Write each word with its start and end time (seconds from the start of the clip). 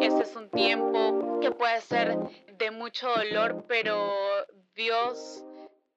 este 0.00 0.22
es 0.22 0.36
un 0.36 0.48
tiempo 0.50 1.40
que 1.40 1.50
puede 1.50 1.80
ser 1.80 2.16
de 2.58 2.70
mucho 2.70 3.08
dolor, 3.08 3.64
pero 3.68 4.12
Dios 4.74 5.44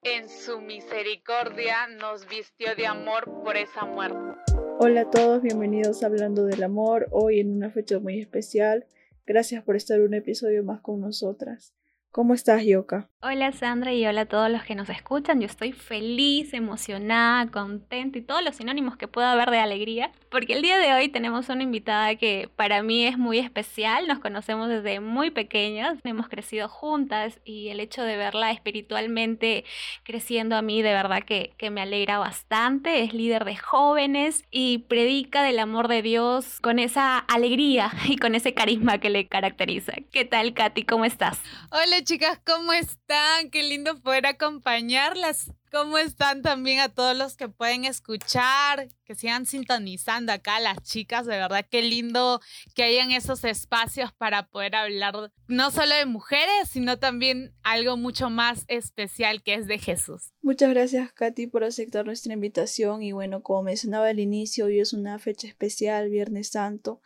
en 0.02 0.28
su 0.28 0.60
misericordia 0.60 1.86
nos 1.88 2.28
vistió 2.28 2.74
de 2.76 2.86
amor 2.86 3.24
por 3.42 3.56
esa 3.56 3.84
muerte. 3.84 4.40
Hola 4.78 5.02
a 5.02 5.10
todos, 5.10 5.42
bienvenidos 5.42 6.02
a 6.02 6.06
Hablando 6.06 6.44
del 6.44 6.62
Amor, 6.62 7.08
hoy 7.10 7.40
en 7.40 7.56
una 7.56 7.70
fecha 7.70 7.98
muy 7.98 8.20
especial. 8.20 8.86
Gracias 9.26 9.64
por 9.64 9.76
estar 9.76 10.00
un 10.00 10.14
episodio 10.14 10.62
más 10.62 10.80
con 10.80 11.00
nosotras. 11.00 11.74
¿Cómo 12.18 12.34
estás, 12.34 12.64
Yoka? 12.64 13.08
Hola 13.20 13.50
Sandra 13.50 13.92
y 13.92 14.06
hola 14.06 14.20
a 14.20 14.26
todos 14.26 14.48
los 14.48 14.62
que 14.62 14.76
nos 14.76 14.88
escuchan. 14.88 15.40
Yo 15.40 15.46
estoy 15.46 15.72
feliz, 15.72 16.54
emocionada, 16.54 17.50
contenta 17.50 18.18
y 18.18 18.22
todos 18.22 18.44
los 18.44 18.54
sinónimos 18.54 18.96
que 18.96 19.08
pueda 19.08 19.32
haber 19.32 19.50
de 19.50 19.58
alegría, 19.58 20.12
porque 20.30 20.52
el 20.52 20.62
día 20.62 20.78
de 20.78 20.92
hoy 20.92 21.08
tenemos 21.08 21.48
una 21.48 21.64
invitada 21.64 22.14
que 22.14 22.48
para 22.54 22.82
mí 22.84 23.04
es 23.04 23.18
muy 23.18 23.38
especial. 23.38 24.06
Nos 24.06 24.20
conocemos 24.20 24.68
desde 24.68 25.00
muy 25.00 25.30
pequeñas, 25.30 25.98
hemos 26.04 26.28
crecido 26.28 26.68
juntas 26.68 27.40
y 27.44 27.68
el 27.68 27.80
hecho 27.80 28.02
de 28.02 28.16
verla 28.16 28.52
espiritualmente 28.52 29.64
creciendo 30.04 30.54
a 30.54 30.62
mí 30.62 30.82
de 30.82 30.92
verdad 30.92 31.24
que, 31.24 31.54
que 31.56 31.70
me 31.70 31.82
alegra 31.82 32.18
bastante. 32.18 33.02
Es 33.02 33.14
líder 33.14 33.44
de 33.44 33.56
jóvenes 33.56 34.44
y 34.52 34.78
predica 34.88 35.42
del 35.42 35.58
amor 35.58 35.88
de 35.88 36.02
Dios 36.02 36.60
con 36.60 36.78
esa 36.78 37.18
alegría 37.18 37.90
y 38.08 38.16
con 38.16 38.36
ese 38.36 38.54
carisma 38.54 38.98
que 38.98 39.10
le 39.10 39.26
caracteriza. 39.26 39.92
¿Qué 40.12 40.24
tal, 40.24 40.54
Katy? 40.54 40.84
¿Cómo 40.84 41.04
estás? 41.04 41.40
Hola 41.70 42.04
chicas, 42.08 42.40
¿cómo 42.42 42.72
están? 42.72 43.50
Qué 43.50 43.62
lindo 43.62 44.00
poder 44.00 44.24
acompañarlas. 44.24 45.52
¿Cómo 45.70 45.98
están 45.98 46.40
también 46.40 46.80
a 46.80 46.88
todos 46.88 47.14
los 47.14 47.36
que 47.36 47.50
pueden 47.50 47.84
escuchar, 47.84 48.88
que 49.04 49.14
sigan 49.14 49.44
sintonizando 49.44 50.32
acá 50.32 50.58
las 50.58 50.82
chicas? 50.82 51.26
De 51.26 51.36
verdad, 51.36 51.66
qué 51.70 51.82
lindo 51.82 52.40
que 52.74 52.84
hayan 52.84 53.10
esos 53.10 53.44
espacios 53.44 54.10
para 54.14 54.46
poder 54.46 54.74
hablar 54.74 55.30
no 55.48 55.70
solo 55.70 55.94
de 55.96 56.06
mujeres, 56.06 56.70
sino 56.70 56.98
también 56.98 57.52
algo 57.62 57.98
mucho 57.98 58.30
más 58.30 58.64
especial 58.68 59.42
que 59.42 59.52
es 59.52 59.66
de 59.66 59.78
Jesús. 59.78 60.32
Muchas 60.40 60.70
gracias, 60.70 61.12
Katy, 61.12 61.48
por 61.48 61.62
aceptar 61.62 62.06
nuestra 62.06 62.32
invitación. 62.32 63.02
Y 63.02 63.12
bueno, 63.12 63.42
como 63.42 63.64
mencionaba 63.64 64.08
al 64.08 64.18
inicio, 64.18 64.64
hoy 64.64 64.80
es 64.80 64.94
una 64.94 65.18
fecha 65.18 65.46
especial, 65.46 66.08
Viernes 66.08 66.48
Santo. 66.48 67.02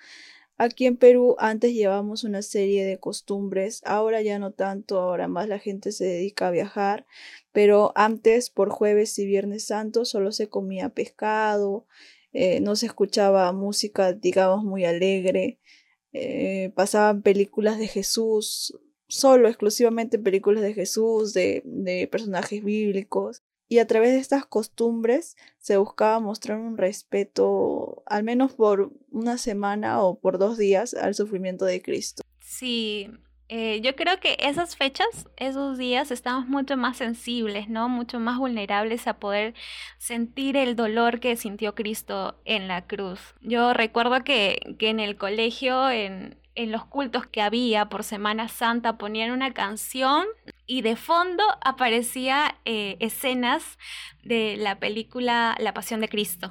Aquí 0.58 0.86
en 0.86 0.96
Perú 0.96 1.34
antes 1.38 1.72
llevamos 1.72 2.24
una 2.24 2.42
serie 2.42 2.84
de 2.84 2.98
costumbres, 2.98 3.80
ahora 3.84 4.22
ya 4.22 4.38
no 4.38 4.52
tanto, 4.52 5.00
ahora 5.00 5.26
más 5.26 5.48
la 5.48 5.58
gente 5.58 5.92
se 5.92 6.04
dedica 6.04 6.48
a 6.48 6.50
viajar, 6.50 7.06
pero 7.52 7.92
antes 7.96 8.50
por 8.50 8.70
jueves 8.70 9.18
y 9.18 9.26
viernes 9.26 9.66
santo 9.66 10.04
solo 10.04 10.30
se 10.30 10.48
comía 10.48 10.90
pescado, 10.90 11.86
eh, 12.32 12.60
no 12.60 12.76
se 12.76 12.86
escuchaba 12.86 13.52
música, 13.52 14.12
digamos, 14.12 14.64
muy 14.64 14.84
alegre, 14.84 15.58
eh, 16.12 16.70
pasaban 16.74 17.22
películas 17.22 17.78
de 17.78 17.88
Jesús, 17.88 18.78
solo 19.08 19.48
exclusivamente 19.48 20.18
películas 20.18 20.62
de 20.62 20.74
Jesús, 20.74 21.32
de, 21.32 21.62
de 21.64 22.06
personajes 22.08 22.62
bíblicos 22.62 23.42
y 23.72 23.78
a 23.78 23.86
través 23.86 24.12
de 24.12 24.18
estas 24.18 24.44
costumbres 24.44 25.34
se 25.56 25.78
buscaba 25.78 26.20
mostrar 26.20 26.58
un 26.58 26.76
respeto, 26.76 28.02
al 28.04 28.22
menos 28.22 28.52
por 28.52 28.92
una 29.10 29.38
semana 29.38 30.02
o 30.02 30.20
por 30.20 30.36
dos 30.36 30.58
días, 30.58 30.92
al 30.92 31.14
sufrimiento 31.14 31.64
de 31.64 31.80
Cristo. 31.80 32.22
Sí, 32.38 33.08
eh, 33.48 33.80
yo 33.80 33.96
creo 33.96 34.20
que 34.20 34.36
esas 34.40 34.76
fechas, 34.76 35.26
esos 35.38 35.78
días, 35.78 36.10
estamos 36.10 36.48
mucho 36.48 36.76
más 36.76 36.98
sensibles, 36.98 37.70
¿no? 37.70 37.88
Mucho 37.88 38.20
más 38.20 38.36
vulnerables 38.36 39.06
a 39.06 39.18
poder 39.18 39.54
sentir 39.96 40.58
el 40.58 40.76
dolor 40.76 41.18
que 41.18 41.34
sintió 41.36 41.74
Cristo 41.74 42.42
en 42.44 42.68
la 42.68 42.86
cruz. 42.86 43.20
Yo 43.40 43.72
recuerdo 43.72 44.22
que, 44.22 44.76
que 44.78 44.90
en 44.90 45.00
el 45.00 45.16
colegio, 45.16 45.88
en, 45.88 46.36
en 46.54 46.72
los 46.72 46.84
cultos 46.84 47.26
que 47.26 47.40
había 47.40 47.88
por 47.88 48.04
Semana 48.04 48.48
Santa 48.48 48.98
ponían 48.98 49.30
una 49.30 49.54
canción 49.54 50.26
y 50.72 50.80
de 50.80 50.96
fondo 50.96 51.44
aparecía 51.60 52.56
eh, 52.64 52.96
escenas 52.98 53.78
de 54.22 54.56
la 54.56 54.78
película 54.78 55.54
La 55.58 55.74
Pasión 55.74 56.00
de 56.00 56.08
Cristo 56.08 56.50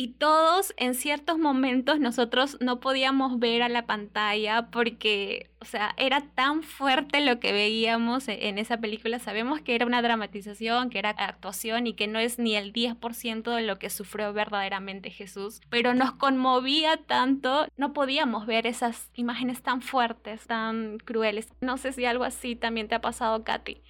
y 0.00 0.12
todos 0.12 0.74
en 0.76 0.94
ciertos 0.94 1.38
momentos 1.38 1.98
nosotros 1.98 2.56
no 2.60 2.78
podíamos 2.78 3.40
ver 3.40 3.62
a 3.62 3.68
la 3.68 3.84
pantalla 3.84 4.68
porque, 4.70 5.50
o 5.60 5.64
sea, 5.64 5.92
era 5.96 6.20
tan 6.20 6.62
fuerte 6.62 7.20
lo 7.20 7.40
que 7.40 7.50
veíamos 7.50 8.28
e-, 8.28 8.46
en 8.46 8.58
esa 8.58 8.76
película. 8.76 9.18
Sabemos 9.18 9.60
que 9.60 9.74
era 9.74 9.86
una 9.86 10.00
dramatización, 10.00 10.90
que 10.90 11.00
era 11.00 11.10
actuación 11.10 11.88
y 11.88 11.94
que 11.94 12.06
no 12.06 12.20
es 12.20 12.38
ni 12.38 12.54
el 12.54 12.72
10% 12.72 13.52
de 13.52 13.62
lo 13.62 13.80
que 13.80 13.90
sufrió 13.90 14.32
verdaderamente 14.32 15.10
Jesús, 15.10 15.60
pero 15.68 15.94
nos 15.94 16.12
conmovía 16.12 16.98
tanto, 16.98 17.66
no 17.76 17.92
podíamos 17.92 18.46
ver 18.46 18.68
esas 18.68 19.10
imágenes 19.14 19.62
tan 19.64 19.82
fuertes, 19.82 20.46
tan 20.46 20.98
crueles. 20.98 21.52
No 21.60 21.76
sé 21.76 21.90
si 21.90 22.04
algo 22.04 22.22
así 22.22 22.54
también 22.54 22.86
te 22.86 22.94
ha 22.94 23.00
pasado, 23.00 23.42
Katy 23.42 23.82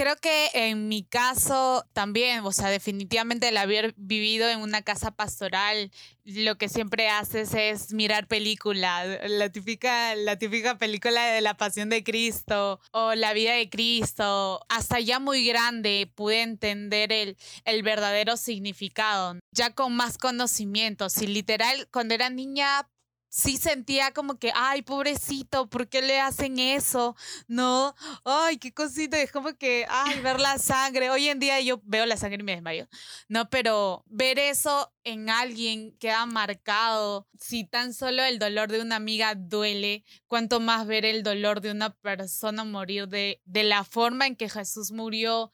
creo 0.00 0.16
que 0.16 0.48
en 0.54 0.88
mi 0.88 1.02
caso 1.02 1.84
también, 1.92 2.40
o 2.46 2.52
sea, 2.52 2.70
definitivamente 2.70 3.48
el 3.48 3.58
haber 3.58 3.92
vivido 3.98 4.48
en 4.48 4.60
una 4.60 4.80
casa 4.80 5.10
pastoral, 5.10 5.90
lo 6.24 6.56
que 6.56 6.70
siempre 6.70 7.10
haces 7.10 7.52
es 7.52 7.92
mirar 7.92 8.26
películas, 8.26 9.18
la 9.28 9.52
típica, 9.52 10.14
la 10.14 10.38
típica 10.38 10.78
película 10.78 11.26
de 11.26 11.42
la 11.42 11.58
pasión 11.58 11.90
de 11.90 12.02
Cristo 12.02 12.80
o 12.92 13.14
la 13.14 13.34
vida 13.34 13.52
de 13.52 13.68
Cristo. 13.68 14.64
Hasta 14.70 15.00
ya 15.00 15.18
muy 15.18 15.44
grande 15.44 16.10
pude 16.14 16.40
entender 16.40 17.12
el, 17.12 17.36
el 17.66 17.82
verdadero 17.82 18.38
significado, 18.38 19.38
ya 19.52 19.74
con 19.74 19.94
más 19.94 20.16
conocimientos. 20.16 21.20
Y 21.20 21.26
literal, 21.26 21.88
cuando 21.90 22.14
era 22.14 22.30
niña 22.30 22.88
sí 23.30 23.56
sentía 23.56 24.12
como 24.12 24.38
que, 24.38 24.52
ay, 24.54 24.82
pobrecito, 24.82 25.70
¿por 25.70 25.88
qué 25.88 26.02
le 26.02 26.20
hacen 26.20 26.58
eso? 26.58 27.16
No, 27.48 27.94
ay, 28.24 28.58
qué 28.58 28.74
cosita, 28.74 29.20
es 29.22 29.32
como 29.32 29.54
que, 29.54 29.86
ay, 29.88 30.20
ver 30.20 30.40
la 30.40 30.58
sangre. 30.58 31.10
Hoy 31.10 31.28
en 31.28 31.38
día 31.38 31.60
yo 31.60 31.80
veo 31.84 32.04
la 32.06 32.16
sangre 32.16 32.40
y 32.40 32.44
me 32.44 32.52
desmayo. 32.52 32.88
No, 33.28 33.48
pero 33.48 34.04
ver 34.08 34.38
eso 34.38 34.92
en 35.04 35.30
alguien 35.30 35.96
queda 35.98 36.26
marcado. 36.26 37.28
Si 37.38 37.64
tan 37.64 37.94
solo 37.94 38.22
el 38.24 38.38
dolor 38.38 38.70
de 38.70 38.80
una 38.82 38.96
amiga 38.96 39.34
duele, 39.34 40.04
cuanto 40.26 40.60
más 40.60 40.86
ver 40.86 41.04
el 41.04 41.22
dolor 41.22 41.60
de 41.60 41.70
una 41.70 41.90
persona 41.94 42.64
morir 42.64 43.08
de, 43.08 43.40
de 43.44 43.62
la 43.62 43.84
forma 43.84 44.26
en 44.26 44.36
que 44.36 44.48
Jesús 44.50 44.90
murió, 44.90 45.52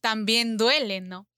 también 0.00 0.56
duele, 0.56 1.00
¿no? 1.00 1.28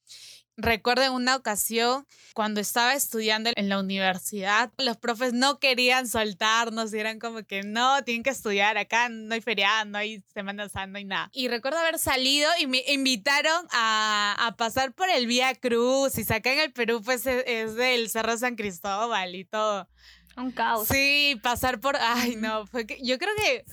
Recuerdo 0.61 1.05
en 1.05 1.13
una 1.13 1.37
ocasión 1.37 2.05
cuando 2.35 2.61
estaba 2.61 2.95
estudiando 2.95 3.51
en 3.55 3.69
la 3.69 3.79
universidad, 3.79 4.73
los 4.79 4.97
profes 4.97 5.33
no 5.33 5.61
querían 5.61 6.09
soltarnos 6.09 6.93
y 6.93 6.99
eran 6.99 7.21
como 7.21 7.45
que 7.45 7.63
no, 7.63 8.03
tienen 8.03 8.25
que 8.25 8.31
estudiar 8.31 8.77
acá, 8.77 9.09
no 9.09 9.33
hay 9.35 9.41
feriado, 9.41 9.85
no 9.85 9.99
hay 9.99 10.21
Semana 10.35 10.69
Santa, 10.69 10.89
no 10.89 10.99
hay 10.99 11.05
nada. 11.05 11.31
Y 11.33 11.47
recuerdo 11.47 11.79
haber 11.79 12.01
salido 12.01 12.51
y 12.59 12.67
me 12.67 12.83
invitaron 12.89 13.69
a, 13.71 14.35
a 14.37 14.57
pasar 14.57 14.93
por 14.93 15.09
el 15.09 15.29
Vía 15.29 15.55
Cruz 15.55 16.19
y 16.19 16.23
acá 16.33 16.53
en 16.53 16.59
el 16.59 16.73
Perú 16.73 17.03
pues 17.05 17.25
es, 17.27 17.45
es 17.47 17.77
del 17.77 18.11
Cerro 18.11 18.37
San 18.37 18.57
Cristóbal 18.57 19.37
y 19.37 19.45
todo. 19.45 19.89
Un 20.37 20.51
caos. 20.51 20.89
Sí, 20.89 21.39
pasar 21.41 21.79
por, 21.79 21.97
ay 22.01 22.35
no, 22.35 22.67
fue 22.67 22.85
que 22.85 22.99
yo 23.01 23.17
creo 23.19 23.35
que 23.37 23.65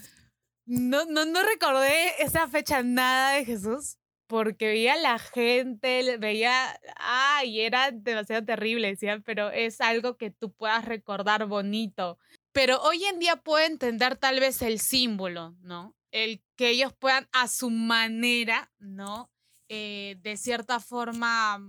no, 0.68 1.06
no, 1.06 1.25
no 1.25 1.41
recordé 1.41 2.22
esa 2.22 2.47
fecha 2.47 2.84
nada 2.84 3.31
de 3.31 3.45
Jesús 3.45 3.97
porque 4.28 4.68
veía 4.68 4.96
la 4.96 5.19
gente, 5.19 6.18
veía, 6.18 6.80
ay, 6.97 7.62
era 7.62 7.91
demasiado 7.91 8.46
terrible, 8.46 8.90
decían, 8.90 9.24
pero 9.24 9.52
es 9.52 9.81
algo 9.81 10.18
que 10.18 10.31
tú 10.31 10.52
puedas 10.52 10.86
recordar 10.86 11.46
bonito. 11.46 12.18
Pero 12.52 12.81
hoy 12.81 13.03
en 13.06 13.19
día 13.19 13.36
puedo 13.38 13.66
entender 13.66 14.18
tal 14.18 14.40
vez 14.40 14.62
el 14.62 14.80
símbolo, 14.80 15.56
¿no? 15.62 15.96
El 16.12 16.41
que 16.56 16.69
ellos 16.69 16.94
puedan 16.94 17.28
a 17.34 17.47
su 17.47 17.69
manera, 17.69 18.72
¿no? 18.80 19.30
Eh, 19.68 20.18
de 20.22 20.38
cierta 20.38 20.80
forma 20.80 21.59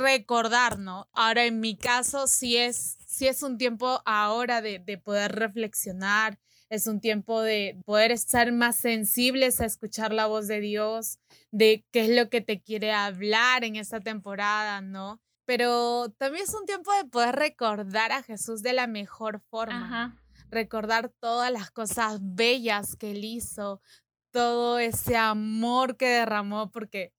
recordar, 0.00 0.78
¿no? 0.78 1.08
Ahora 1.12 1.44
en 1.44 1.60
mi 1.60 1.76
caso 1.76 2.26
sí 2.26 2.56
es, 2.56 2.96
sí 3.06 3.28
es 3.28 3.42
un 3.42 3.58
tiempo 3.58 4.02
ahora 4.04 4.62
de, 4.62 4.78
de 4.78 4.98
poder 4.98 5.32
reflexionar, 5.32 6.38
es 6.72 6.86
un 6.86 7.00
tiempo 7.00 7.42
de 7.42 7.76
poder 7.84 8.12
estar 8.12 8.50
más 8.50 8.76
sensibles 8.76 9.60
a 9.60 9.66
escuchar 9.66 10.10
la 10.14 10.24
voz 10.24 10.48
de 10.48 10.60
Dios, 10.60 11.18
de 11.50 11.84
qué 11.92 12.06
es 12.06 12.08
lo 12.08 12.30
que 12.30 12.40
te 12.40 12.62
quiere 12.62 12.92
hablar 12.92 13.62
en 13.62 13.76
esta 13.76 14.00
temporada, 14.00 14.80
¿no? 14.80 15.20
Pero 15.44 16.08
también 16.16 16.44
es 16.44 16.54
un 16.54 16.64
tiempo 16.64 16.90
de 16.94 17.04
poder 17.04 17.36
recordar 17.36 18.10
a 18.12 18.22
Jesús 18.22 18.62
de 18.62 18.72
la 18.72 18.86
mejor 18.86 19.40
forma. 19.50 20.18
Recordar 20.50 21.10
todas 21.20 21.52
las 21.52 21.70
cosas 21.70 22.20
bellas 22.22 22.96
que 22.96 23.10
él 23.10 23.22
hizo, 23.22 23.82
todo 24.30 24.78
ese 24.78 25.14
amor 25.18 25.98
que 25.98 26.08
derramó, 26.08 26.70
porque 26.70 27.12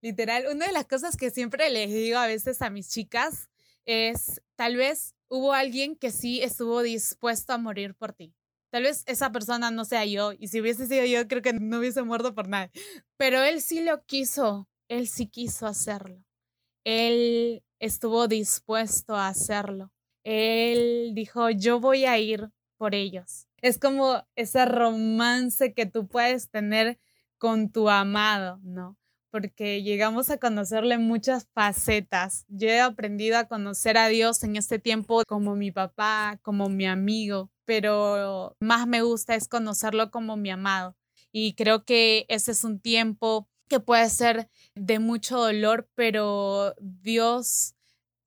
literal, 0.00 0.46
una 0.50 0.66
de 0.66 0.72
las 0.72 0.86
cosas 0.86 1.18
que 1.18 1.30
siempre 1.30 1.68
les 1.68 1.90
digo 1.90 2.16
a 2.16 2.26
veces 2.26 2.62
a 2.62 2.70
mis 2.70 2.88
chicas 2.88 3.50
es, 3.84 4.40
tal 4.56 4.76
vez 4.76 5.14
hubo 5.28 5.52
alguien 5.52 5.94
que 5.94 6.10
sí 6.10 6.42
estuvo 6.42 6.80
dispuesto 6.80 7.52
a 7.52 7.58
morir 7.58 7.94
por 7.94 8.14
ti. 8.14 8.34
Tal 8.74 8.82
vez 8.82 9.04
esa 9.06 9.30
persona 9.30 9.70
no 9.70 9.84
sea 9.84 10.04
yo, 10.04 10.32
y 10.32 10.48
si 10.48 10.60
hubiese 10.60 10.88
sido 10.88 11.04
yo, 11.04 11.28
creo 11.28 11.42
que 11.42 11.52
no 11.52 11.78
hubiese 11.78 12.02
muerto 12.02 12.34
por 12.34 12.48
nada. 12.48 12.72
Pero 13.16 13.40
él 13.40 13.60
sí 13.60 13.84
lo 13.84 14.04
quiso, 14.04 14.68
él 14.88 15.06
sí 15.06 15.28
quiso 15.28 15.68
hacerlo. 15.68 16.24
Él 16.82 17.62
estuvo 17.78 18.26
dispuesto 18.26 19.14
a 19.14 19.28
hacerlo. 19.28 19.92
Él 20.24 21.12
dijo, 21.14 21.50
yo 21.50 21.78
voy 21.78 22.04
a 22.04 22.18
ir 22.18 22.50
por 22.76 22.96
ellos. 22.96 23.46
Es 23.62 23.78
como 23.78 24.26
ese 24.34 24.64
romance 24.64 25.72
que 25.72 25.86
tú 25.86 26.08
puedes 26.08 26.50
tener 26.50 26.98
con 27.38 27.70
tu 27.70 27.88
amado, 27.88 28.58
¿no? 28.64 28.98
Porque 29.34 29.82
llegamos 29.82 30.30
a 30.30 30.38
conocerle 30.38 30.96
muchas 30.96 31.48
facetas. 31.54 32.44
Yo 32.46 32.68
he 32.68 32.80
aprendido 32.80 33.36
a 33.36 33.48
conocer 33.48 33.98
a 33.98 34.06
Dios 34.06 34.44
en 34.44 34.54
este 34.54 34.78
tiempo 34.78 35.22
como 35.26 35.56
mi 35.56 35.72
papá, 35.72 36.38
como 36.42 36.68
mi 36.68 36.86
amigo, 36.86 37.50
pero 37.64 38.54
más 38.60 38.86
me 38.86 39.02
gusta 39.02 39.34
es 39.34 39.48
conocerlo 39.48 40.12
como 40.12 40.36
mi 40.36 40.50
amado. 40.52 40.94
Y 41.32 41.54
creo 41.54 41.84
que 41.84 42.26
ese 42.28 42.52
es 42.52 42.62
un 42.62 42.78
tiempo 42.78 43.48
que 43.68 43.80
puede 43.80 44.08
ser 44.08 44.48
de 44.76 45.00
mucho 45.00 45.36
dolor, 45.38 45.88
pero 45.96 46.76
Dios 46.80 47.74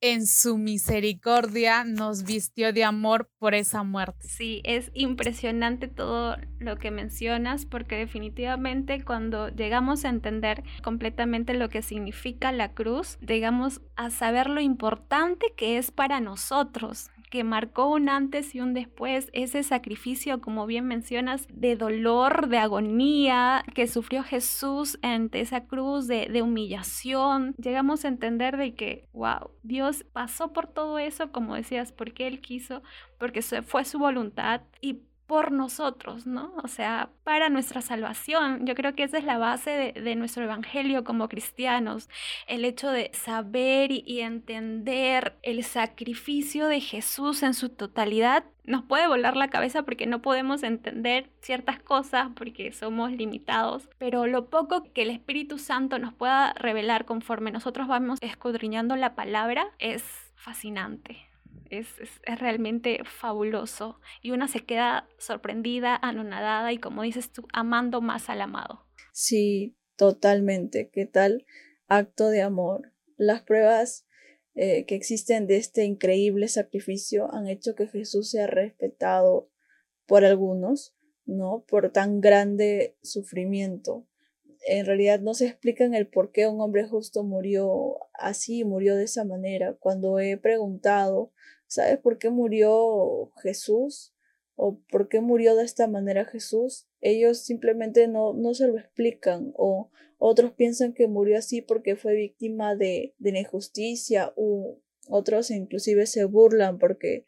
en 0.02 0.28
su 0.28 0.58
misericordia 0.58 1.84
nos 1.84 2.24
vistió 2.24 2.74
de 2.74 2.84
amor 2.84 3.30
por 3.40 3.56
esa 3.56 3.84
muerte. 3.84 4.28
Sí, 4.28 4.62
es 4.64 4.92
impresionante 4.94 5.88
todo 5.88 6.38
lo 6.60 6.78
que 6.78 6.92
mencionas 6.92 7.66
porque 7.66 7.96
definitivamente 7.96 9.04
cuando 9.04 9.50
llegamos 9.50 10.06
a 10.06 10.10
entender 10.10 10.64
completamente 10.84 11.54
lo 11.54 11.70
que 11.70 11.82
significa 11.82 12.52
la 12.52 12.74
cruz, 12.74 13.18
llegamos 13.20 13.82
a 13.96 14.10
saber 14.10 14.50
lo 14.50 14.62
importante 14.62 15.54
que 15.56 15.78
es 15.78 15.92
para 15.92 16.20
nosotros 16.20 17.10
que 17.30 17.44
marcó 17.44 17.90
un 17.90 18.10
antes 18.10 18.56
y 18.56 18.62
un 18.62 18.74
después, 18.74 19.30
ese 19.34 19.64
sacrificio, 19.64 20.40
como 20.42 20.66
bien 20.66 20.86
mencionas, 20.86 21.48
de 21.52 21.76
dolor, 21.76 22.48
de 22.48 22.58
agonía 22.58 23.64
que 23.74 23.88
sufrió 23.88 24.24
Jesús 24.24 24.98
ante 25.02 25.42
esa 25.42 25.66
cruz 25.66 26.08
de, 26.08 26.42
humillación. 26.42 27.56
Llegamos 27.58 28.06
a 28.06 28.10
entender 28.10 28.58
de 28.58 28.76
que, 28.76 29.08
wow, 29.12 29.52
Dios 29.64 30.06
pasó 30.14 30.54
por 30.54 30.68
todo 30.68 31.00
eso, 31.00 31.32
como 31.32 31.56
decías, 31.56 31.92
porque 31.92 32.28
Él 32.28 32.42
quiso, 32.42 32.84
porque 33.18 33.42
fue 33.42 33.84
su 33.86 34.00
voluntad 34.00 34.62
y 34.82 35.02
por 35.28 35.52
nosotros, 35.52 36.26
¿no? 36.26 36.54
O 36.64 36.70
sea, 36.70 37.10
para 37.24 37.50
nuestra 37.50 37.82
salvación. 37.82 38.66
Yo 38.66 38.74
creo 38.76 38.96
que 38.96 39.04
esa 39.04 39.18
es 39.18 39.26
la 39.26 39.38
base 39.38 39.94
de, 39.94 40.16
nuestro 40.16 40.46
evangelio 40.46 41.04
como 41.04 41.28
cristianos, 41.28 42.10
el 42.48 42.64
hecho 42.64 42.90
de 42.90 43.12
saber 43.14 43.92
y, 43.92 44.22
entender 44.22 45.38
el 45.44 45.64
sacrificio 45.64 46.68
de 46.68 46.80
Jesús 46.80 47.44
en 47.44 47.54
su 47.54 47.70
totalidad. 47.70 48.46
Nos 48.64 48.84
puede 48.84 49.08
volar 49.08 49.36
la 49.36 49.50
cabeza 49.50 49.84
porque 49.84 50.08
no 50.08 50.22
podemos 50.22 50.64
entender 50.64 51.30
ciertas 51.42 51.80
cosas 51.80 52.30
porque 52.36 52.72
somos 52.72 53.12
limitados, 53.12 53.90
pero 53.98 54.28
lo 54.28 54.50
poco 54.50 54.92
que 54.94 55.04
el 55.04 55.10
Espíritu 55.10 55.58
Santo 55.58 56.00
nos 56.00 56.14
pueda 56.14 56.54
revelar 56.54 57.06
conforme 57.06 57.52
nosotros 57.52 57.88
vamos 57.88 58.20
escudriñando 58.22 58.96
la 58.96 59.14
palabra 59.14 59.68
es 59.78 60.04
fascinante 60.36 61.27
es, 61.70 61.88
realmente 62.26 63.02
fabuloso 63.04 64.00
y 64.22 64.32
una 64.32 64.48
se 64.48 64.66
queda 64.66 65.08
sorprendida, 65.18 65.96
anonadada 65.96 66.72
y 66.74 66.78
como 66.78 67.04
dices 67.04 67.32
tú, 67.32 67.48
amando 67.54 68.02
más 68.02 68.30
al 68.30 68.42
amado. 68.42 68.86
Sí, 69.14 69.76
totalmente. 69.96 70.90
¿Qué 70.92 71.06
tal 71.06 71.46
acto 71.88 72.30
de 72.30 72.42
amor? 72.42 72.94
Las 73.18 73.42
pruebas 73.42 74.08
eh, 74.56 74.86
que 74.86 74.96
existen 74.96 75.48
de 75.48 75.58
este 75.58 75.84
increíble 75.84 76.48
sacrificio 76.48 77.34
han 77.34 77.48
hecho 77.48 77.76
que 77.76 77.88
Jesús 77.88 78.32
sea 78.32 78.48
respetado 78.48 79.50
por 80.06 80.26
algunos, 80.26 80.96
¿no? 81.26 81.64
Por 81.68 81.92
tan 81.92 82.22
grande 82.22 82.98
sufrimiento. 83.04 84.08
En 84.70 84.86
realidad 84.86 85.20
no 85.22 85.34
se 85.34 85.48
explican 85.48 85.94
el 85.94 86.08
por 86.08 86.32
qué 86.32 86.48
un 86.48 86.60
hombre 86.62 86.86
justo 86.88 87.24
murió 87.24 87.98
así, 88.14 88.64
murió 88.64 88.96
de 88.96 89.06
esa 89.06 89.24
manera. 89.24 89.76
Cuando 89.80 90.20
he 90.20 90.38
preguntado 90.38 91.32
¿Sabes 91.68 92.00
por 92.00 92.18
qué 92.18 92.30
murió 92.30 93.32
Jesús? 93.44 94.14
¿O 94.56 94.80
por 94.90 95.10
qué 95.10 95.20
murió 95.20 95.56
de 95.56 95.66
esta 95.66 95.88
manera 95.88 96.26
Jesús? 96.26 96.88
Ellos 97.02 97.40
simplemente 97.40 98.08
no, 98.08 98.34
no 98.34 98.54
se 98.54 98.68
lo 98.68 98.78
explican. 98.78 99.54
O 99.56 99.92
otros 100.18 100.54
piensan 100.54 100.94
que 100.94 101.08
murió 101.08 101.38
así 101.38 101.62
porque 101.62 101.96
fue 101.96 102.16
víctima 102.16 102.76
de, 102.76 103.14
de 103.20 103.40
injusticia. 103.40 104.34
O 104.36 104.80
otros 105.10 105.52
inclusive 105.52 106.06
se 106.08 106.24
burlan 106.24 106.80
porque 106.80 107.26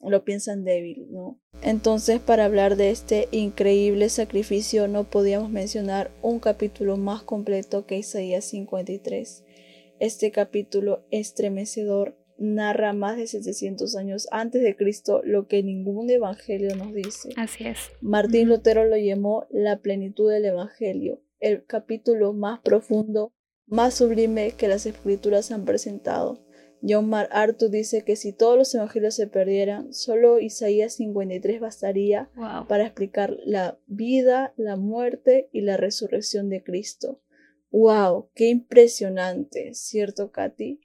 lo 0.00 0.24
piensan 0.24 0.64
débil, 0.64 1.06
¿no? 1.10 1.40
Entonces, 1.62 2.20
para 2.20 2.44
hablar 2.44 2.76
de 2.76 2.90
este 2.90 3.28
increíble 3.32 4.08
sacrificio, 4.08 4.88
no 4.88 5.04
podíamos 5.04 5.50
mencionar 5.50 6.10
un 6.22 6.38
capítulo 6.38 6.96
más 6.96 7.22
completo 7.22 7.86
que 7.86 7.98
Isaías 7.98 8.44
53. 8.44 9.44
Este 9.98 10.30
capítulo 10.30 11.04
estremecedor 11.10 12.16
narra 12.38 12.92
más 12.92 13.16
de 13.16 13.26
700 13.26 13.96
años 13.96 14.28
antes 14.30 14.62
de 14.62 14.76
Cristo 14.76 15.20
lo 15.24 15.48
que 15.48 15.62
ningún 15.62 16.08
evangelio 16.08 16.76
nos 16.76 16.94
dice. 16.94 17.30
Así 17.36 17.66
es. 17.66 17.78
Martín 18.00 18.48
Lutero 18.48 18.84
lo 18.84 18.96
llamó 18.96 19.46
la 19.50 19.80
plenitud 19.80 20.30
del 20.30 20.44
evangelio, 20.44 21.20
el 21.40 21.64
capítulo 21.66 22.32
más 22.32 22.60
profundo, 22.60 23.32
más 23.66 23.94
sublime 23.94 24.52
que 24.52 24.68
las 24.68 24.86
escrituras 24.86 25.50
han 25.50 25.64
presentado. 25.64 26.47
John 26.82 27.08
MacArthur 27.08 27.70
dice 27.70 28.04
que 28.04 28.16
si 28.16 28.32
todos 28.32 28.56
los 28.56 28.74
evangelios 28.74 29.14
se 29.14 29.26
perdieran, 29.26 29.92
solo 29.92 30.38
Isaías 30.38 30.94
53 30.96 31.60
bastaría 31.60 32.30
para 32.68 32.84
explicar 32.84 33.36
la 33.44 33.78
vida, 33.86 34.54
la 34.56 34.76
muerte 34.76 35.48
y 35.52 35.62
la 35.62 35.76
resurrección 35.76 36.48
de 36.48 36.62
Cristo. 36.62 37.20
¡Wow! 37.70 38.30
¡Qué 38.34 38.48
impresionante! 38.48 39.74
¿Cierto, 39.74 40.30
Katy? 40.30 40.80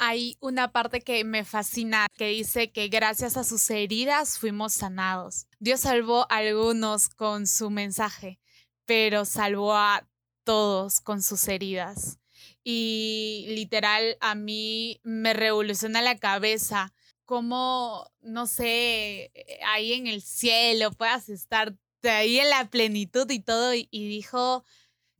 hay 0.00 0.36
una 0.40 0.70
parte 0.70 1.00
que 1.00 1.24
me 1.24 1.44
fascina 1.44 2.06
que 2.16 2.28
dice 2.28 2.70
que 2.70 2.86
gracias 2.86 3.36
a 3.36 3.42
sus 3.42 3.68
heridas 3.68 4.38
fuimos 4.38 4.72
sanados. 4.72 5.48
Dios 5.58 5.80
salvó 5.80 6.20
a 6.30 6.36
algunos 6.36 7.08
con 7.08 7.48
su 7.48 7.68
mensaje, 7.68 8.38
pero 8.86 9.24
salvó 9.24 9.74
a 9.74 10.08
todos 10.44 11.00
con 11.00 11.20
sus 11.20 11.48
heridas. 11.48 12.20
Y 12.70 13.46
literal 13.48 14.18
a 14.20 14.34
mí 14.34 15.00
me 15.02 15.32
revoluciona 15.32 16.02
la 16.02 16.18
cabeza 16.18 16.92
cómo, 17.24 18.12
no 18.20 18.46
sé, 18.46 19.32
ahí 19.64 19.94
en 19.94 20.06
el 20.06 20.20
cielo 20.20 20.90
puedas 20.90 21.30
estar 21.30 21.74
ahí 22.02 22.38
en 22.38 22.50
la 22.50 22.68
plenitud 22.68 23.30
y 23.30 23.40
todo. 23.40 23.72
Y, 23.74 23.88
y 23.90 24.06
dijo 24.06 24.66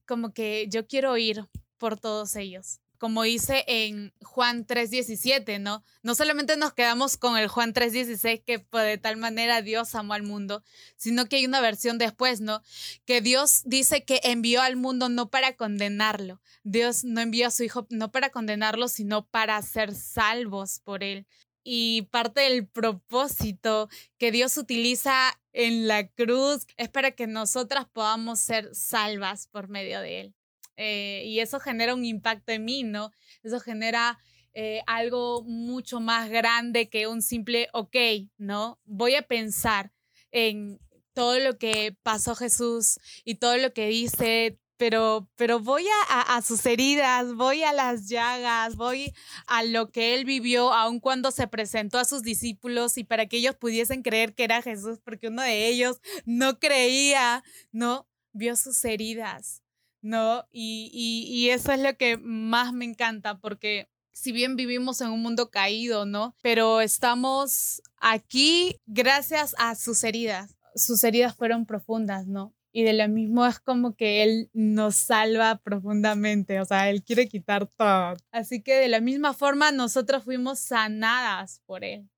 como 0.06 0.34
que 0.34 0.66
yo 0.68 0.86
quiero 0.86 1.16
ir 1.16 1.48
por 1.78 1.98
todos 1.98 2.36
ellos 2.36 2.80
como 2.98 3.22
dice 3.22 3.64
en 3.66 4.12
Juan 4.22 4.66
3:17, 4.66 5.58
¿no? 5.58 5.82
No 6.02 6.14
solamente 6.14 6.56
nos 6.56 6.72
quedamos 6.74 7.16
con 7.16 7.38
el 7.38 7.48
Juan 7.48 7.72
3:16, 7.72 8.42
que 8.44 8.64
de 8.70 8.98
tal 8.98 9.16
manera 9.16 9.62
Dios 9.62 9.94
amó 9.94 10.14
al 10.14 10.22
mundo, 10.22 10.62
sino 10.96 11.26
que 11.26 11.36
hay 11.36 11.46
una 11.46 11.60
versión 11.60 11.98
después, 11.98 12.40
¿no? 12.40 12.62
Que 13.06 13.20
Dios 13.20 13.62
dice 13.64 14.04
que 14.04 14.20
envió 14.24 14.60
al 14.60 14.76
mundo 14.76 15.08
no 15.08 15.30
para 15.30 15.54
condenarlo. 15.56 16.40
Dios 16.64 17.04
no 17.04 17.20
envió 17.20 17.46
a 17.46 17.50
su 17.50 17.64
Hijo 17.64 17.86
no 17.90 18.10
para 18.10 18.30
condenarlo, 18.30 18.88
sino 18.88 19.26
para 19.26 19.60
ser 19.62 19.94
salvos 19.94 20.80
por 20.80 21.02
él. 21.02 21.26
Y 21.64 22.02
parte 22.10 22.40
del 22.40 22.66
propósito 22.66 23.88
que 24.16 24.32
Dios 24.32 24.56
utiliza 24.56 25.38
en 25.52 25.86
la 25.86 26.08
cruz 26.08 26.66
es 26.76 26.88
para 26.88 27.10
que 27.10 27.26
nosotras 27.26 27.86
podamos 27.92 28.40
ser 28.40 28.74
salvas 28.74 29.48
por 29.48 29.68
medio 29.68 30.00
de 30.00 30.20
él. 30.20 30.37
Eh, 30.78 31.24
y 31.26 31.40
eso 31.40 31.58
genera 31.58 31.92
un 31.92 32.04
impacto 32.04 32.52
en 32.52 32.64
mí, 32.64 32.84
¿no? 32.84 33.10
Eso 33.42 33.58
genera 33.58 34.18
eh, 34.54 34.80
algo 34.86 35.42
mucho 35.42 36.00
más 36.00 36.30
grande 36.30 36.88
que 36.88 37.08
un 37.08 37.20
simple, 37.20 37.68
ok, 37.72 37.96
¿no? 38.38 38.78
Voy 38.84 39.16
a 39.16 39.22
pensar 39.22 39.92
en 40.30 40.78
todo 41.14 41.40
lo 41.40 41.58
que 41.58 41.96
pasó 42.04 42.36
Jesús 42.36 43.00
y 43.24 43.36
todo 43.36 43.56
lo 43.56 43.72
que 43.72 43.88
dice, 43.88 44.60
pero, 44.76 45.28
pero 45.34 45.58
voy 45.58 45.84
a, 46.08 46.36
a, 46.36 46.42
sus 46.42 46.64
heridas, 46.64 47.34
voy 47.34 47.64
a 47.64 47.72
las 47.72 48.08
llagas, 48.08 48.76
voy 48.76 49.12
a 49.48 49.64
lo 49.64 49.90
que 49.90 50.14
él 50.14 50.24
vivió, 50.24 50.72
aun 50.72 51.00
cuando 51.00 51.32
se 51.32 51.48
presentó 51.48 51.98
a 51.98 52.04
sus 52.04 52.22
discípulos 52.22 52.98
y 52.98 53.04
para 53.04 53.26
que 53.26 53.38
ellos 53.38 53.56
pudiesen 53.56 54.02
creer 54.02 54.34
que 54.34 54.44
era 54.44 54.62
Jesús, 54.62 55.00
porque 55.04 55.26
uno 55.26 55.42
de 55.42 55.66
ellos 55.66 56.00
no 56.24 56.60
creía, 56.60 57.42
¿no? 57.72 58.06
Vio 58.32 58.54
sus 58.54 58.84
heridas, 58.84 59.62
¿no? 60.00 60.46
Y, 60.50 60.90
y, 60.92 61.50
eso 61.50 61.72
es 61.72 61.80
lo 61.80 61.96
que 61.96 62.16
más 62.18 62.72
me 62.72 62.84
encanta 62.84 63.38
porque 63.38 63.88
si 64.12 64.32
bien 64.32 64.56
vivimos 64.56 65.00
en 65.00 65.10
un 65.10 65.22
mundo 65.22 65.50
caído, 65.50 66.04
¿no? 66.04 66.34
Pero 66.42 66.80
estamos 66.80 67.82
aquí 67.98 68.80
gracias 68.86 69.54
a 69.58 69.74
sus 69.74 70.02
heridas. 70.02 70.56
Sus 70.74 71.04
heridas 71.04 71.36
fueron 71.36 71.66
profundas, 71.66 72.26
¿no? 72.26 72.54
Y 72.72 72.82
de 72.82 72.92
lo 72.92 73.08
mismo 73.08 73.46
es 73.46 73.60
como 73.60 73.94
que 73.94 74.22
Él 74.22 74.50
nos 74.52 74.96
salva 74.96 75.56
profundamente, 75.58 76.60
o 76.60 76.64
sea, 76.64 76.90
Él 76.90 77.02
quiere 77.02 77.28
quitar 77.28 77.66
todo. 77.66 78.16
Así 78.30 78.62
que 78.62 78.74
de 78.74 78.88
la 78.88 79.00
misma 79.00 79.34
forma 79.34 79.72
nosotros 79.72 80.24
fuimos 80.24 80.58
sanadas 80.58 81.62
por 81.66 81.84
Él. 81.84 82.08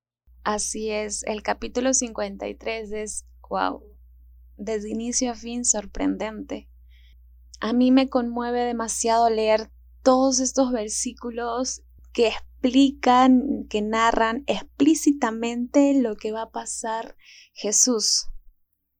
Así 0.42 0.90
es, 0.90 1.22
el 1.24 1.42
capítulo 1.42 1.92
53 1.94 2.92
es, 2.92 3.26
wow, 3.48 3.82
desde 4.56 4.90
inicio 4.90 5.32
a 5.32 5.34
fin 5.34 5.64
sorprendente 5.64 6.70
a 7.60 7.72
mí 7.72 7.90
me 7.90 8.08
conmueve 8.08 8.64
demasiado 8.64 9.28
leer 9.28 9.70
todos 10.02 10.40
estos 10.40 10.72
versículos 10.72 11.82
que 12.12 12.28
explican, 12.28 13.66
que 13.68 13.82
narran 13.82 14.44
explícitamente 14.46 15.94
lo 16.00 16.16
que 16.16 16.32
va 16.32 16.42
a 16.42 16.50
pasar 16.50 17.16
Jesús 17.52 18.28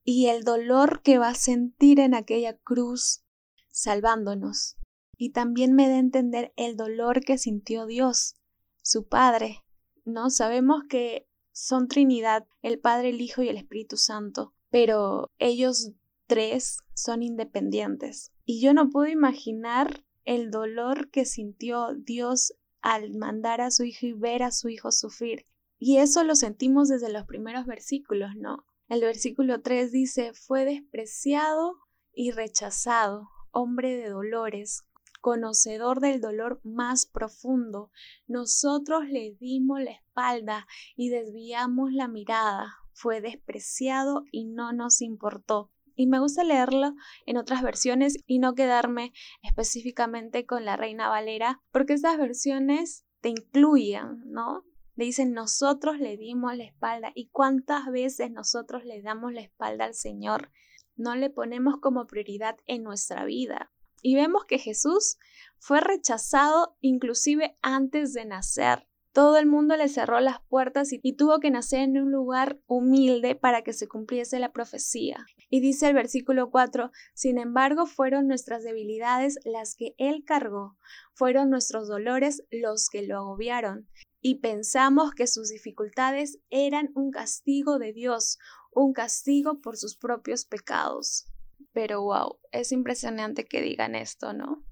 y 0.05 0.27
el 0.27 0.45
dolor 0.45 1.03
que 1.03 1.19
va 1.19 1.31
a 1.31 1.35
sentir 1.35 2.01
en 2.01 2.15
aquella 2.15 2.57
cruz 2.59 3.25
salvándonos. 3.71 4.77
Y 5.17 5.33
también 5.33 5.75
me 5.75 5.89
da 5.89 5.97
a 5.97 5.99
entender 5.99 6.53
el 6.57 6.77
dolor 6.77 7.21
que 7.21 7.39
sintió 7.39 7.87
Dios, 7.87 8.37
su 8.83 9.07
Padre. 9.07 9.65
¿No? 10.05 10.31
Sabemos 10.31 10.83
que 10.89 11.29
son 11.53 11.89
Trinidad, 11.89 12.47
el 12.63 12.79
Padre, 12.79 13.11
el 13.11 13.21
Hijo 13.21 13.43
y 13.43 13.49
el 13.49 13.59
Espíritu 13.59 13.97
Santo, 13.97 14.55
pero 14.71 15.31
ellos 15.39 15.93
tres 16.31 16.79
son 16.95 17.25
independientes. 17.25 18.31
Y 18.45 18.63
yo 18.63 18.73
no 18.73 18.89
puedo 18.89 19.09
imaginar 19.09 20.05
el 20.25 20.53
dolor 20.53 21.11
que 21.11 21.25
sintió 21.25 21.89
Dios 21.97 22.55
al 22.83 23.17
mandar 23.17 23.61
a 23.61 23.73
su 23.73 23.83
hijo 23.83 24.07
y 24.07 24.13
ver 24.13 24.45
a 24.45 24.53
su 24.53 24.69
hijo 24.69 24.93
sufrir. 24.93 25.49
Y 25.81 25.97
eso 25.97 26.23
lo 26.23 26.37
sentimos 26.37 26.89
desde 26.89 27.13
los 27.13 27.25
primeros 27.27 27.67
versículos, 27.67 28.37
¿no? 28.37 28.65
El 28.89 29.01
versículo 29.01 29.61
3 29.61 29.91
dice, 29.91 30.33
fue 30.33 30.65
despreciado 30.65 31.75
y 32.15 32.31
rechazado, 32.31 33.29
hombre 33.51 33.97
de 33.97 34.11
dolores, 34.11 34.85
conocedor 35.21 35.99
del 35.99 36.21
dolor 36.21 36.61
más 36.63 37.07
profundo. 37.07 37.91
Nosotros 38.29 39.09
le 39.09 39.35
dimos 39.41 39.81
la 39.81 39.91
espalda 39.91 40.69
y 40.95 41.09
desviamos 41.09 41.93
la 41.93 42.07
mirada. 42.07 42.73
Fue 42.93 43.21
despreciado 43.21 44.23
y 44.31 44.45
no 44.45 44.73
nos 44.73 45.01
importó. 45.01 45.73
Y 46.01 46.07
me 46.07 46.19
gusta 46.19 46.45
leerlo 46.45 46.95
en 47.27 47.37
otras 47.37 47.61
versiones 47.61 48.17
y 48.27 48.39
no 48.39 48.55
quedarme 48.55 49.13
específicamente 49.43 50.47
con 50.47 50.65
la 50.65 50.75
Reina 50.79 51.11
Valera, 51.11 51.61
porque 51.73 51.93
estas 51.93 52.17
versiones 52.17 53.05
te 53.21 53.29
incluyen, 53.29 54.23
¿no? 54.25 54.65
Le 54.95 55.05
dicen, 55.05 55.35
nosotros 55.35 55.99
le 55.99 56.17
dimos 56.17 56.57
la 56.57 56.65
espalda. 56.65 57.13
¿Y 57.15 57.29
cuántas 57.29 57.91
veces 57.93 58.31
nosotros 58.31 58.87
le 58.87 59.03
damos 59.03 59.35
la 59.35 59.43
espalda 59.43 59.85
al 59.85 59.93
Señor? 59.93 60.51
No 60.97 61.17
le 61.17 61.29
ponemos 61.29 61.75
como 61.83 62.07
prioridad 62.07 62.57
en 62.67 62.83
nuestra 62.83 63.27
vida. 63.27 63.71
Y 64.01 64.15
vemos 64.15 64.47
que 64.47 64.59
Jesús 64.59 65.19
fue 65.59 65.83
rechazado 65.83 66.79
inclusive 66.81 67.59
antes 67.61 68.15
de 68.15 68.25
nacer. 68.25 68.89
Todo 69.13 69.39
el 69.39 69.47
mundo 69.47 69.77
le 69.77 69.89
cerró 69.89 70.21
las 70.21 70.41
puertas 70.49 70.93
y, 70.93 71.01
tuvo 71.15 71.41
que 71.41 71.51
nacer 71.51 71.81
en 71.81 71.99
un 71.99 72.13
lugar 72.13 72.61
humilde 72.67 73.35
para 73.35 73.63
que 73.63 73.73
se 73.73 73.89
cumpliese 73.89 74.39
la 74.39 74.53
profecía. 74.53 75.27
Y 75.49 75.61
dice 75.61 75.89
el 75.89 75.95
versículo 75.95 76.51
4, 76.51 76.93
sin 77.13 77.39
embargo 77.39 77.87
fueron 77.87 78.29
nuestras 78.29 78.63
debilidades 78.63 79.41
las 79.45 79.75
que 79.75 79.95
Él 79.99 80.23
cargó, 80.25 80.77
fueron 81.13 81.51
nuestros 81.51 81.89
dolores 81.89 82.45
los 82.53 82.89
que 82.89 83.03
lo 83.03 83.19
agobiaron. 83.19 83.89
Y 84.21 84.37
pensamos 84.37 85.13
que 85.13 85.27
sus 85.27 85.49
dificultades 85.49 86.39
eran 86.51 86.91
un 86.95 87.11
castigo 87.11 87.81
de 87.81 87.93
Dios, 87.93 88.39
un 88.71 88.93
castigo 88.93 89.61
por 89.61 89.77
sus 89.77 89.97
propios 89.97 90.45
pecados. 90.45 91.27
Pero 91.73 92.03
wow, 92.03 92.39
es 92.53 92.71
impresionante 92.71 93.45
que 93.45 93.61
digan 93.61 93.97
esto, 93.97 94.33
¿no? 94.35 94.63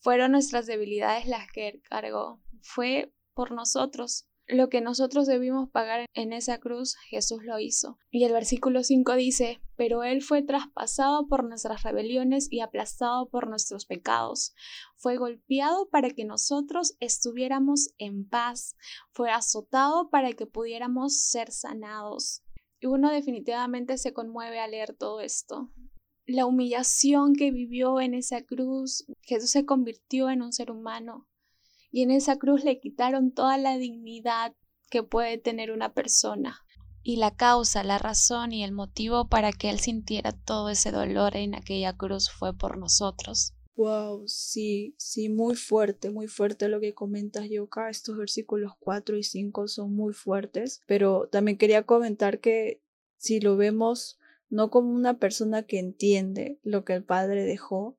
Fueron 0.00 0.32
nuestras 0.32 0.66
debilidades 0.66 1.26
las 1.26 1.50
que 1.50 1.68
Él 1.68 1.82
cargó. 1.88 2.42
Fue 2.62 3.12
por 3.36 3.52
nosotros. 3.52 4.26
Lo 4.48 4.68
que 4.68 4.80
nosotros 4.80 5.26
debimos 5.26 5.70
pagar 5.70 6.06
en 6.14 6.32
esa 6.32 6.58
cruz, 6.58 6.94
Jesús 7.08 7.42
lo 7.42 7.58
hizo. 7.58 7.98
Y 8.10 8.24
el 8.24 8.32
versículo 8.32 8.84
5 8.84 9.14
dice, 9.16 9.60
pero 9.76 10.04
Él 10.04 10.22
fue 10.22 10.42
traspasado 10.42 11.26
por 11.26 11.42
nuestras 11.44 11.82
rebeliones 11.82 12.46
y 12.50 12.60
aplastado 12.60 13.28
por 13.28 13.48
nuestros 13.48 13.86
pecados. 13.86 14.54
Fue 14.96 15.16
golpeado 15.16 15.88
para 15.90 16.10
que 16.10 16.24
nosotros 16.24 16.96
estuviéramos 17.00 17.90
en 17.98 18.28
paz. 18.28 18.76
Fue 19.12 19.30
azotado 19.30 20.10
para 20.10 20.32
que 20.32 20.46
pudiéramos 20.46 21.20
ser 21.24 21.50
sanados. 21.50 22.42
Y 22.78 22.86
uno 22.86 23.10
definitivamente 23.10 23.98
se 23.98 24.12
conmueve 24.12 24.60
al 24.60 24.70
leer 24.70 24.94
todo 24.96 25.20
esto. 25.20 25.72
La 26.24 26.46
humillación 26.46 27.34
que 27.34 27.50
vivió 27.50 28.00
en 28.00 28.14
esa 28.14 28.42
cruz, 28.42 29.06
Jesús 29.22 29.50
se 29.50 29.66
convirtió 29.66 30.30
en 30.30 30.42
un 30.42 30.52
ser 30.52 30.70
humano 30.70 31.26
y 31.96 32.02
en 32.02 32.10
esa 32.10 32.36
cruz 32.36 32.62
le 32.62 32.78
quitaron 32.78 33.32
toda 33.32 33.56
la 33.56 33.78
dignidad 33.78 34.52
que 34.90 35.02
puede 35.02 35.38
tener 35.38 35.70
una 35.70 35.94
persona. 35.94 36.60
Y 37.02 37.16
la 37.16 37.34
causa, 37.34 37.82
la 37.84 37.96
razón 37.96 38.52
y 38.52 38.64
el 38.64 38.72
motivo 38.72 39.30
para 39.30 39.50
que 39.50 39.70
él 39.70 39.80
sintiera 39.80 40.32
todo 40.32 40.68
ese 40.68 40.92
dolor 40.92 41.38
en 41.38 41.54
aquella 41.54 41.96
cruz 41.96 42.28
fue 42.28 42.54
por 42.54 42.76
nosotros. 42.76 43.54
Wow, 43.76 44.28
sí, 44.28 44.94
sí, 44.98 45.30
muy 45.30 45.54
fuerte, 45.54 46.10
muy 46.10 46.26
fuerte 46.28 46.68
lo 46.68 46.80
que 46.80 46.92
comentas, 46.92 47.48
Yoka. 47.48 47.88
Estos 47.88 48.18
versículos 48.18 48.72
4 48.78 49.16
y 49.16 49.22
5 49.22 49.66
son 49.66 49.96
muy 49.96 50.12
fuertes, 50.12 50.82
pero 50.86 51.30
también 51.32 51.56
quería 51.56 51.84
comentar 51.84 52.40
que 52.40 52.82
si 53.16 53.40
lo 53.40 53.56
vemos 53.56 54.18
no 54.50 54.68
como 54.68 54.90
una 54.90 55.18
persona 55.18 55.62
que 55.62 55.78
entiende 55.78 56.60
lo 56.62 56.84
que 56.84 56.92
el 56.92 57.04
Padre 57.04 57.44
dejó, 57.44 57.96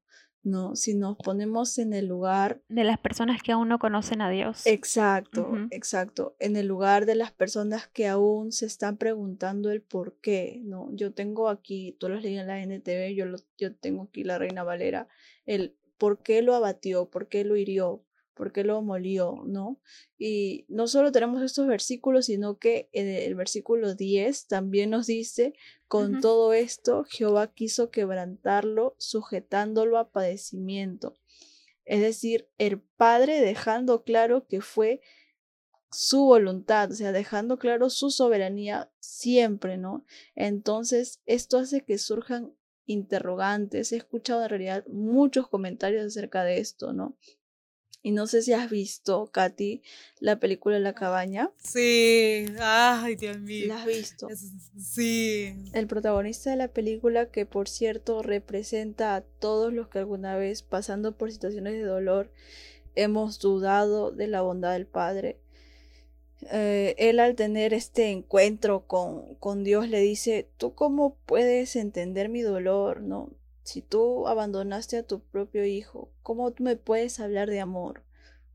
¿no? 0.48 0.76
Si 0.76 0.96
nos 0.96 1.18
ponemos 1.18 1.78
en 1.78 1.94
el 1.94 2.08
lugar 2.08 2.62
de 2.70 2.84
las 2.84 2.98
personas 2.98 3.42
que 3.44 3.52
aún 3.52 3.68
no 3.70 3.80
conocen 3.80 4.22
a 4.22 4.30
Dios. 4.30 4.66
Exacto, 4.66 5.52
exacto. 5.72 6.36
En 6.40 6.56
el 6.56 6.68
lugar 6.68 7.06
de 7.06 7.16
las 7.16 7.32
personas 7.32 7.88
que 7.88 8.08
aún 8.08 8.52
se 8.52 8.66
están 8.66 8.98
preguntando 8.98 9.70
el 9.70 9.82
por 9.82 10.16
qué, 10.20 10.62
¿no? 10.64 10.90
Yo 10.94 11.14
tengo 11.14 11.50
aquí, 11.50 11.96
tú 12.00 12.10
lo 12.10 12.20
leí 12.20 12.38
en 12.38 12.48
la 12.48 12.62
NTV, 12.62 13.14
yo, 13.16 13.26
lo, 13.26 13.38
yo 13.58 13.76
tengo 13.76 14.04
aquí 14.04 14.24
la 14.24 14.38
Reina 14.38 14.64
Valera, 14.64 15.08
el 15.46 15.76
por 15.98 16.22
qué 16.22 16.42
lo 16.42 16.56
abatió, 16.56 17.10
por 17.10 17.28
qué 17.28 17.44
lo 17.44 17.56
hirió, 17.56 18.04
por 18.38 18.52
qué 18.52 18.64
lo 18.64 18.82
molió, 18.82 19.44
¿no? 19.46 19.82
Y 20.18 20.66
no 20.70 20.88
solo 20.88 21.12
tenemos 21.12 21.42
estos 21.42 21.68
versículos, 21.68 22.28
sino 22.28 22.58
que 22.58 22.90
en 22.94 23.08
el 23.08 23.36
versículo 23.36 23.96
10 23.96 24.48
también 24.48 24.92
nos 24.92 25.08
dice, 25.08 25.54
con 25.88 26.22
todo 26.22 26.54
esto 26.54 27.06
Jehová 27.10 27.54
quiso 27.54 27.90
quebrantarlo, 27.90 28.96
sujetándolo 29.00 29.98
a 29.98 30.12
padecimiento. 30.12 31.18
Es 31.84 32.02
decir, 32.02 32.50
el 32.58 32.82
Padre 32.82 33.42
dejando 33.42 34.04
claro 34.04 34.46
que 34.48 34.62
fue 34.62 35.02
su 35.90 36.26
voluntad, 36.26 36.92
o 36.92 36.96
sea, 36.96 37.12
dejando 37.12 37.58
claro 37.58 37.90
su 37.90 38.12
soberanía 38.12 38.92
siempre, 39.00 39.78
¿no? 39.78 40.06
Entonces, 40.36 41.22
esto 41.26 41.58
hace 41.58 41.86
que 41.86 41.98
surjan 41.98 42.54
interrogantes. 42.88 43.92
He 43.92 43.98
escuchado 43.98 44.44
en 44.44 44.50
realidad 44.50 44.86
muchos 44.88 45.48
comentarios 45.48 46.06
acerca 46.06 46.44
de 46.44 46.60
esto, 46.60 46.94
¿no? 46.94 47.18
Y 48.04 48.12
no 48.12 48.28
sé 48.28 48.42
si 48.42 48.54
has 48.54 48.70
visto, 48.70 49.30
Katy, 49.32 49.82
la 50.20 50.40
película 50.40 50.80
La 50.80 50.94
cabaña. 50.94 51.52
Sí, 51.58 52.46
ay, 52.60 53.16
Dios 53.16 53.40
mío. 53.40 53.68
¿La 53.68 53.82
has 53.82 53.86
visto? 53.86 54.28
sí. 54.80 55.54
El 55.74 55.88
protagonista 55.88 56.52
de 56.52 56.56
la 56.56 56.68
película, 56.70 57.30
que 57.30 57.46
por 57.46 57.68
cierto 57.68 58.22
representa 58.24 59.16
a 59.16 59.22
todos 59.22 59.74
los 59.74 59.90
que 59.90 60.00
alguna 60.00 60.38
vez, 60.38 60.62
pasando 60.62 61.18
por 61.18 61.32
situaciones 61.32 61.74
de 61.74 61.84
dolor, 61.84 62.32
hemos 62.96 63.40
dudado 63.40 64.12
de 64.12 64.28
la 64.28 64.42
bondad 64.42 64.74
del 64.74 64.88
Padre. 64.88 65.40
Eh, 66.52 66.96
él 66.98 67.20
al 67.20 67.36
tener 67.36 67.74
este 67.74 68.12
encuentro 68.12 68.86
con, 68.86 69.36
con 69.36 69.64
Dios 69.64 69.90
le 69.90 70.00
dice, 70.00 70.48
¿tú 70.58 70.76
cómo 70.76 71.18
puedes 71.26 71.76
entender 71.76 72.30
mi 72.30 72.42
dolor? 72.42 73.02
¿No? 73.02 73.32
Si 73.68 73.82
tú 73.82 74.30
abandonaste 74.30 74.96
a 74.96 75.04
tu 75.04 75.20
propio 75.20 75.66
hijo, 75.66 76.10
¿cómo 76.24 76.54
tú 76.54 76.64
me 76.64 76.78
puedes 76.78 77.20
hablar 77.20 77.50
de 77.50 77.60
amor? 77.60 78.06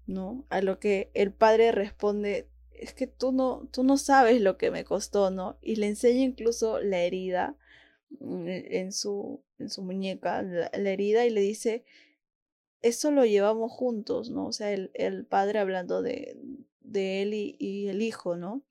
¿No? 0.06 0.46
A 0.48 0.62
lo 0.62 0.78
que 0.78 1.10
el 1.12 1.34
padre 1.34 1.70
responde, 1.70 2.48
es 2.70 2.94
que 2.94 3.06
tú 3.06 3.30
no, 3.30 3.68
tú 3.72 3.84
no 3.84 3.98
sabes 3.98 4.40
lo 4.40 4.56
que 4.56 4.70
me 4.70 4.84
costó, 4.84 5.30
¿no? 5.30 5.58
Y 5.60 5.76
le 5.76 5.88
enseña 5.88 6.22
incluso 6.22 6.80
la 6.80 7.00
herida 7.00 7.58
mm, 8.20 8.48
e, 8.48 8.78
en 8.80 8.90
su, 8.90 9.44
en 9.58 9.68
su 9.68 9.82
muñeca, 9.82 10.40
la, 10.40 10.70
herida, 10.72 11.26
y 11.26 11.30
le 11.30 11.42
dice, 11.42 11.84
eso 12.80 13.10
lo 13.10 13.26
llevamos 13.26 13.70
juntos, 13.70 14.30
¿no? 14.30 14.46
O 14.46 14.52
sea, 14.52 14.72
el, 14.72 14.92
el 14.94 15.26
padre 15.26 15.58
hablando 15.58 16.00
de, 16.00 16.38
de 16.80 17.20
él 17.20 17.34
y, 17.34 17.56
y 17.58 17.88
el 17.88 18.00
hijo, 18.00 18.38
¿no? 18.38 18.62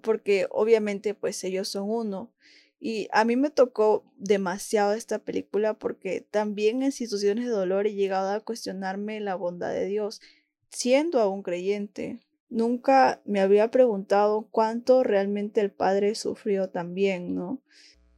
Porque 0.00 0.46
obviamente 0.48 1.14
pues 1.14 1.42
ellos 1.42 1.68
son 1.68 1.90
uno. 1.90 2.32
Y 2.80 3.08
a 3.12 3.24
mí 3.26 3.36
me 3.36 3.50
tocó 3.50 4.04
demasiado 4.16 4.94
esta 4.94 5.18
película 5.18 5.74
porque 5.74 6.26
también 6.30 6.82
en 6.82 6.92
situaciones 6.92 7.44
de 7.44 7.50
dolor 7.50 7.86
he 7.86 7.94
llegado 7.94 8.30
a 8.30 8.40
cuestionarme 8.40 9.20
la 9.20 9.34
bondad 9.34 9.70
de 9.70 9.84
Dios, 9.84 10.22
siendo 10.70 11.20
aún 11.20 11.42
creyente. 11.42 12.20
Nunca 12.48 13.20
me 13.26 13.40
había 13.40 13.70
preguntado 13.70 14.48
cuánto 14.50 15.04
realmente 15.04 15.60
el 15.60 15.70
Padre 15.70 16.14
sufrió 16.14 16.70
también, 16.70 17.34
¿no? 17.34 17.62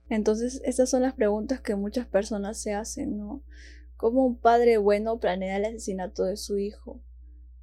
Entonces, 0.08 0.60
estas 0.64 0.90
son 0.90 1.02
las 1.02 1.14
preguntas 1.14 1.60
que 1.60 1.74
muchas 1.74 2.06
personas 2.06 2.60
se 2.60 2.72
hacen, 2.72 3.16
¿no? 3.16 3.42
¿Cómo 3.96 4.26
un 4.26 4.36
padre 4.36 4.78
bueno 4.78 5.18
planea 5.18 5.56
el 5.56 5.64
asesinato 5.64 6.24
de 6.24 6.36
su 6.36 6.58
hijo? 6.58 7.00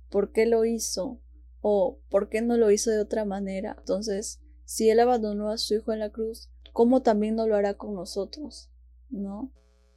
¿Por 0.09 0.31
qué 0.31 0.45
lo 0.45 0.65
hizo? 0.65 1.21
¿O 1.61 1.99
por 2.09 2.29
qué 2.29 2.41
no 2.41 2.57
lo 2.57 2.71
hizo 2.71 2.91
de 2.91 2.99
otra 2.99 3.25
manera? 3.25 3.75
Entonces, 3.77 4.41
si 4.63 4.89
él 4.89 4.99
abandonó 4.99 5.49
a 5.49 5.57
su 5.57 5.75
hijo 5.75 5.91
en 5.91 5.99
la 5.99 6.11
cruz, 6.11 6.49
¿cómo 6.79 7.01
también 7.01 7.35
no 7.35 7.45
lo 7.45 7.57
hará 7.57 7.73
con 7.73 7.93
nosotros? 7.93 8.69
¿No? 9.09 9.51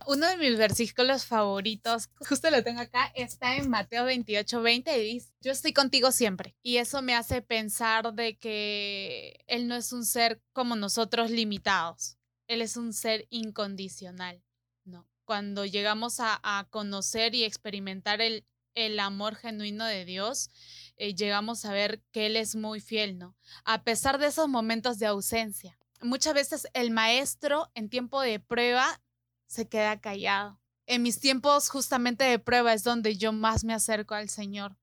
Uno 0.05 0.27
de 0.27 0.37
mis 0.37 0.59
versículos 0.59 1.27
favoritos, 1.27 2.11
justo 2.29 2.51
lo 2.51 2.65
tengo 2.65 2.81
acá, 2.81 3.13
está 3.15 3.55
en 3.55 3.71
Mateo 3.71 4.05
28, 4.05 4.61
20 4.61 4.99
y 4.99 5.13
dice, 5.15 5.33
yo 5.41 5.53
estoy 5.53 5.73
contigo 5.73 6.11
siempre. 6.11 6.57
Y 6.61 6.79
eso 6.79 7.01
me 7.01 7.15
hace 7.15 7.41
pensar 7.41 8.13
de 8.15 8.37
que 8.37 9.45
Él 9.47 9.69
no 9.69 9.77
es 9.77 9.93
un 9.93 10.05
ser 10.05 10.43
como 10.53 10.75
nosotros 10.75 11.31
limitados, 11.31 12.19
Él 12.49 12.61
es 12.61 12.77
un 12.77 12.93
ser 12.93 13.29
incondicional, 13.31 14.43
¿no? 14.85 15.07
Cuando 15.25 15.65
llegamos 15.65 16.17
a, 16.19 16.67
conocer 16.71 17.37
y 17.37 17.45
experimentar 17.45 18.21
el, 18.21 18.45
el 18.75 18.99
amor 18.99 19.37
genuino 19.37 19.85
de 19.85 20.05
Dios, 20.05 20.51
eh, 20.97 21.15
llegamos 21.15 21.65
a 21.65 21.73
ver 21.73 22.03
que 22.11 22.27
Él 22.27 22.35
es 22.35 22.57
muy 22.57 22.81
fiel, 22.81 23.19
¿no? 23.19 23.37
A 23.65 23.85
pesar 23.85 24.19
de 24.19 24.27
esos 24.27 24.49
momentos 24.49 24.99
de 24.99 25.07
ausencia. 25.07 25.79
Muchas 26.03 26.35
veces 26.35 26.67
el 26.75 26.91
maestro 26.91 27.71
en 27.75 27.89
tiempo 27.89 28.21
de 28.21 28.41
prueba 28.41 29.01
se 29.47 29.69
queda 29.69 30.01
callado. 30.01 30.61
En 30.87 31.03
mis 31.03 31.21
tiempos 31.21 31.69
justamente 31.69 32.25
de 32.25 32.39
prueba 32.39 32.73
es 32.73 32.83
donde 32.83 33.17
yo 33.17 33.33
más 33.33 33.65
me 33.65 33.75
acerco 33.75 34.15
al 34.15 34.29
Señor 34.29 34.77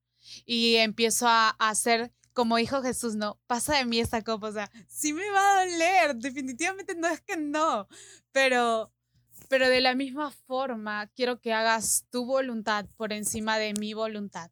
y 0.46 0.76
empiezo 0.76 1.26
a, 1.28 1.50
hacer 1.58 2.12
como 2.32 2.56
dijo 2.56 2.80
Jesús, 2.80 3.16
no, 3.16 3.38
pasa 3.46 3.76
de 3.76 3.84
mí 3.84 3.98
esta 3.98 4.22
copa, 4.22 4.48
o 4.48 4.52
sea, 4.52 4.70
sí 4.88 5.12
me 5.12 5.28
va 5.30 5.58
a 5.58 5.66
doler, 5.66 6.16
definitivamente 6.16 6.94
no 6.94 7.08
es 7.08 7.20
que 7.20 7.36
no, 7.36 7.88
pero, 8.32 8.92
pero 9.48 9.68
de 9.68 9.80
la 9.80 9.94
misma 9.94 10.30
forma 10.30 11.08
quiero 11.08 11.40
que 11.40 11.52
hagas 11.52 12.06
tu 12.10 12.24
voluntad 12.24 12.86
por 12.96 13.12
encima 13.12 13.58
de 13.58 13.74
mi 13.74 13.94
voluntad. 13.94 14.50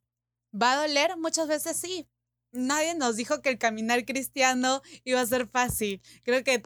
¿Va 0.52 0.72
a 0.72 0.87
doler? 0.87 1.16
Muchas 1.16 1.46
veces 1.46 1.76
sí. 1.76 2.08
Nadie 2.52 2.94
nos 2.94 3.16
dijo 3.16 3.42
que 3.42 3.50
el 3.50 3.58
caminar 3.58 4.04
cristiano 4.04 4.82
iba 5.04 5.20
a 5.20 5.26
ser 5.26 5.46
fácil. 5.46 6.00
Creo 6.24 6.42
que 6.44 6.62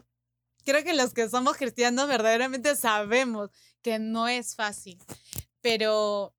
creo 0.63 0.83
que 0.83 0.93
los 0.93 1.13
que 1.13 1.29
somos 1.29 1.57
cristianos 1.57 2.07
verdaderamente 2.07 2.75
sabemos 2.75 3.49
que 3.81 3.99
no 3.99 4.27
es 4.27 4.55
fácil, 4.55 4.97
pero 5.61 6.33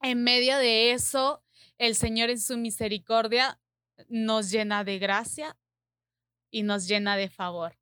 en 0.00 0.22
medio 0.22 0.58
de 0.58 0.92
eso, 0.92 1.42
el 1.78 1.96
Señor 1.96 2.30
en 2.30 2.40
su 2.40 2.56
misericordia 2.56 3.60
nos 4.08 4.50
llena 4.50 4.84
de 4.84 4.98
gracia 4.98 5.56
y 6.50 6.62
nos 6.62 6.86
llena 6.86 7.16
de 7.16 7.28
favor, 7.28 7.78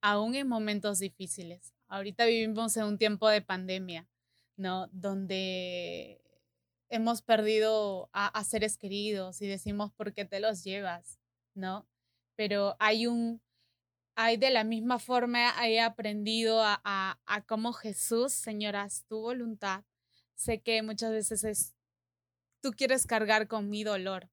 aún 0.00 0.34
en 0.34 0.48
momentos 0.48 0.98
difíciles. 0.98 1.74
Ahorita 1.88 2.26
vivimos 2.26 2.76
en 2.76 2.84
un 2.84 2.98
tiempo 2.98 3.28
de 3.28 3.42
pandemia, 3.42 4.06
¿no? 4.56 4.88
Donde 4.92 6.20
hemos 6.88 7.22
perdido 7.22 8.10
a, 8.12 8.42
seres 8.44 8.76
queridos 8.76 9.40
y 9.42 9.46
decimos, 9.46 9.92
¿por 9.92 10.12
qué 10.12 10.24
te 10.24 10.40
los 10.40 10.64
llevas? 10.64 11.18
¿No? 11.54 11.86
Pero 12.36 12.76
hay 12.78 13.06
un, 13.06 13.42
hay 14.14 14.36
de 14.36 14.50
la 14.50 14.64
misma 14.64 14.98
forma, 14.98 15.52
he 15.66 15.80
aprendido 15.80 16.62
a, 16.62 16.80
a, 16.84 17.42
cómo 17.46 17.72
Jesús, 17.72 18.32
Señora, 18.32 18.88
tu 19.08 19.20
voluntad. 19.20 19.84
Sé 20.34 20.60
que 20.60 20.82
muchas 20.82 21.12
veces 21.12 21.44
es, 21.44 21.74
tú 22.60 22.72
quieres 22.72 23.06
cargar 23.06 23.48
con 23.48 23.70
mi 23.70 23.84
dolor. 23.84 24.30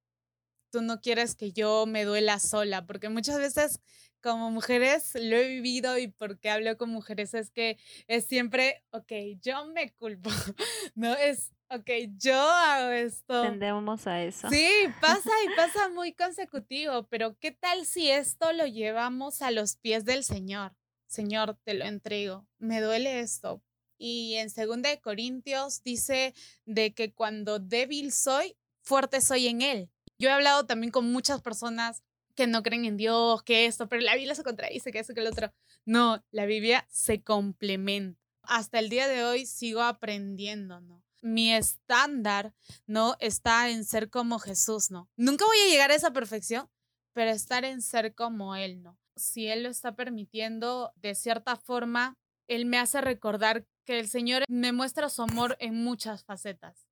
Tú 0.71 0.81
no 0.81 0.99
quieres 1.01 1.35
que 1.35 1.51
yo 1.51 1.85
me 1.85 2.03
duela 2.03 2.39
sola, 2.39 2.85
porque 2.85 3.09
muchas 3.09 3.37
veces 3.37 3.79
como 4.21 4.49
mujeres 4.49 5.13
lo 5.13 5.35
he 5.37 5.47
vivido 5.47 5.99
y 5.99 6.07
porque 6.07 6.49
hablo 6.49 6.75
con 6.77 6.89
mujeres 6.89 7.35
es 7.35 7.51
que 7.51 7.77
es 8.07 8.25
siempre, 8.25 8.83
ok, 8.89 9.11
yo 9.39 9.67
me 9.67 9.93
culpo, 9.93 10.31
¿no? 10.95 11.13
Es, 11.13 11.54
ok, 11.69 11.89
yo 12.17 12.39
hago 12.39 12.91
esto. 12.91 13.41
Tendemos 13.41 14.07
a 14.07 14.23
eso. 14.23 14.49
Sí, 14.49 14.67
pasa 15.01 15.29
y 15.45 15.55
pasa 15.55 15.89
muy 15.89 16.13
consecutivo, 16.13 17.07
pero 17.07 17.37
¿qué 17.39 17.51
tal 17.51 17.85
si 17.85 18.09
esto 18.09 18.53
lo 18.53 18.65
llevamos 18.65 19.41
a 19.41 19.51
los 19.51 19.75
pies 19.77 20.05
del 20.05 20.23
Señor? 20.23 20.75
Señor, 21.07 21.57
te 21.63 21.73
lo 21.73 21.85
entrego, 21.85 22.47
me 22.57 22.81
duele 22.81 23.19
esto. 23.19 23.61
Y 23.97 24.35
en 24.35 24.49
2 24.49 24.81
de 24.81 24.99
Corintios 24.99 25.81
dice 25.83 26.33
de 26.65 26.93
que 26.93 27.13
cuando 27.13 27.59
débil 27.59 28.11
soy, 28.11 28.57
fuerte 28.81 29.21
soy 29.21 29.47
en 29.47 29.61
él. 29.61 29.89
Yo 30.17 30.29
he 30.29 30.31
hablado 30.31 30.65
también 30.65 30.91
con 30.91 31.11
muchas 31.11 31.41
personas 31.41 32.03
que 32.35 32.47
no 32.47 32.63
creen 32.63 32.85
en 32.85 32.97
Dios, 32.97 33.43
que 33.43 33.65
esto, 33.65 33.87
pero 33.87 34.01
la 34.01 34.15
Biblia 34.15 34.35
se 34.35 34.43
contradice, 34.43 34.91
que 34.91 34.99
eso, 34.99 35.13
que 35.13 35.21
el 35.21 35.27
otro. 35.27 35.53
No, 35.85 36.23
la 36.31 36.45
Biblia 36.45 36.85
se 36.89 37.23
complementa. 37.23 38.19
Hasta 38.43 38.79
el 38.79 38.89
día 38.89 39.07
de 39.07 39.23
hoy 39.23 39.45
sigo 39.45 39.81
aprendiendo, 39.81 40.81
¿no? 40.81 41.04
Mi 41.25 41.51
estándar, 41.51 42.53
¿no? 42.85 43.15
Está 43.19 43.69
en 43.71 43.83
ser 43.83 44.11
como 44.11 44.37
Jesús, 44.37 44.91
¿no? 44.91 45.09
Nunca 45.17 45.43
voy 45.45 45.57
a 45.57 45.69
llegar 45.69 45.89
a 45.89 45.95
esa 45.95 46.11
perfección, 46.11 46.69
pero 47.13 47.31
estar 47.31 47.65
en 47.65 47.81
ser 47.81 48.13
como 48.13 48.55
Él, 48.55 48.83
¿no? 48.83 48.99
Si 49.15 49.47
Él 49.47 49.63
lo 49.63 49.69
está 49.69 49.95
permitiendo, 49.95 50.93
de 50.97 51.15
cierta 51.15 51.55
forma, 51.55 52.15
Él 52.47 52.65
me 52.67 52.77
hace 52.77 53.01
recordar 53.01 53.65
que 53.85 53.99
el 53.99 54.07
Señor 54.07 54.43
me 54.47 54.71
muestra 54.71 55.09
su 55.09 55.23
amor 55.23 55.57
en 55.59 55.83
muchas 55.83 56.23
facetas. 56.23 56.87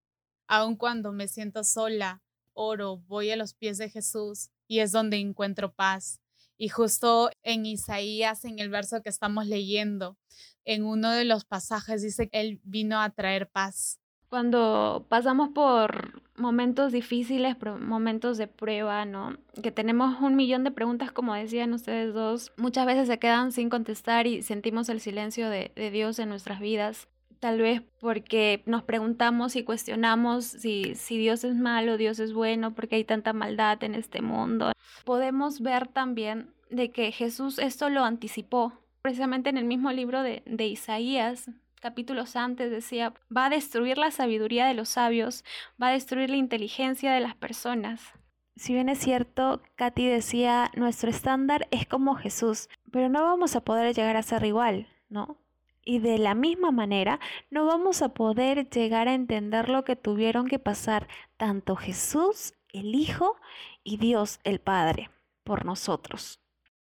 Aun 0.48 0.78
cuando 0.78 1.12
me 1.12 1.28
siento 1.28 1.64
sola, 1.64 2.24
oro, 2.54 2.98
voy 2.98 3.30
a 3.30 3.36
los 3.36 3.54
pies 3.54 3.78
de 3.78 3.92
Jesús 3.92 4.50
y 4.68 4.80
es 4.80 4.92
donde 4.92 5.18
encuentro 5.18 5.74
paz. 5.74 6.22
Y 6.58 6.70
justo 6.70 7.30
en 7.44 7.68
Isaías, 7.68 8.46
en 8.46 8.58
el 8.58 8.70
verso 8.70 9.04
que 9.04 9.10
estamos 9.10 9.46
leyendo, 9.46 10.18
en 10.66 10.86
uno 10.86 11.12
de 11.12 11.26
los 11.26 11.46
pasajes 11.46 12.02
dice 12.02 12.30
que 12.30 12.42
Él 12.42 12.62
vino 12.64 13.00
a 13.00 13.12
traer 13.12 13.50
paz. 13.50 14.00
Cuando 14.34 15.06
pasamos 15.10 15.50
por 15.50 16.24
momentos 16.38 16.92
difíciles, 16.92 17.56
momentos 17.80 18.40
de 18.40 18.48
prueba, 18.48 19.06
¿no? 19.06 19.38
Que 19.62 19.72
tenemos 19.72 20.20
un 20.22 20.36
millón 20.36 20.64
de 20.64 20.72
preguntas, 20.72 21.12
como 21.12 21.36
decían 21.36 21.72
ustedes 21.72 22.16
dos, 22.16 22.52
muchas 22.58 22.88
veces 22.88 23.08
se 23.08 23.20
quedan 23.20 23.52
sin 23.52 23.70
contestar 23.70 24.26
y 24.26 24.42
sentimos 24.42 24.90
el 24.90 25.02
silencio 25.02 25.52
de, 25.52 25.72
Dios 25.92 26.18
en 26.18 26.30
nuestras 26.30 26.60
vidas. 26.60 27.08
Tal 27.40 27.60
vez 27.60 27.84
porque 28.02 28.64
nos 28.66 28.82
preguntamos 28.82 29.56
y 29.56 29.64
cuestionamos 29.64 30.46
si, 30.46 30.96
si 30.96 31.20
Dios 31.20 31.44
es 31.44 31.54
malo, 31.54 31.98
Dios 31.98 32.18
es 32.18 32.34
bueno, 32.34 32.74
porque 32.74 32.96
hay 32.96 33.04
tanta 33.04 33.34
maldad 33.34 33.84
en 33.84 33.94
este 33.94 34.24
mundo. 34.24 34.72
Podemos 35.06 35.62
ver 35.62 35.88
también 35.88 36.50
de 36.72 36.90
que 36.90 37.12
Jesús 37.12 37.60
esto 37.60 37.88
lo 37.90 38.04
anticipó. 38.04 38.74
Precisamente 39.04 39.52
en 39.52 39.60
el 39.60 39.66
mismo 39.66 39.92
libro 39.92 40.24
de, 40.24 40.42
de 40.48 40.66
Isaías, 40.66 41.52
capítulos 41.84 42.38
antes 42.38 42.72
decía, 42.72 43.14
va 43.36 43.48
a 43.48 43.50
destruir 43.50 43.98
la 43.98 44.10
sabiduría 44.10 44.66
de 44.68 44.74
los 44.74 44.88
sabios, 44.88 45.44
va 45.82 45.90
a 45.90 45.92
destruir 45.92 46.30
la 46.30 46.38
inteligencia 46.38 47.12
de 47.12 47.20
las 47.20 47.36
personas. 47.36 48.14
Si 48.56 48.74
bien 48.74 48.88
es 48.88 49.00
cierto, 49.00 49.62
Katy 49.76 50.08
decía, 50.08 50.72
nuestro 50.78 51.10
estándar 51.10 51.68
es 51.72 51.86
como 51.86 52.16
Jesús, 52.16 52.70
pero 52.90 53.10
no 53.10 53.24
vamos 53.24 53.58
a 53.58 53.66
poder 53.66 53.94
llegar 53.94 54.16
a 54.16 54.24
ser 54.24 54.46
igual, 54.46 54.88
¿no? 55.10 55.36
Y 55.84 56.00
de 56.00 56.20
la 56.20 56.36
misma 56.36 56.72
manera, 56.72 57.20
no 57.52 57.66
vamos 57.66 58.02
a 58.02 58.14
poder 58.14 58.70
llegar 58.70 59.10
a 59.10 59.14
entender 59.14 59.68
lo 59.68 59.84
que 59.84 59.98
tuvieron 59.98 60.48
que 60.48 60.60
pasar 60.60 61.10
tanto 61.36 61.76
Jesús, 61.76 62.54
el 62.72 62.96
Hijo, 62.96 63.36
y 63.84 63.98
Dios, 63.98 64.40
el 64.46 64.62
Padre, 64.62 65.10
por 65.44 65.66
nosotros 65.66 66.43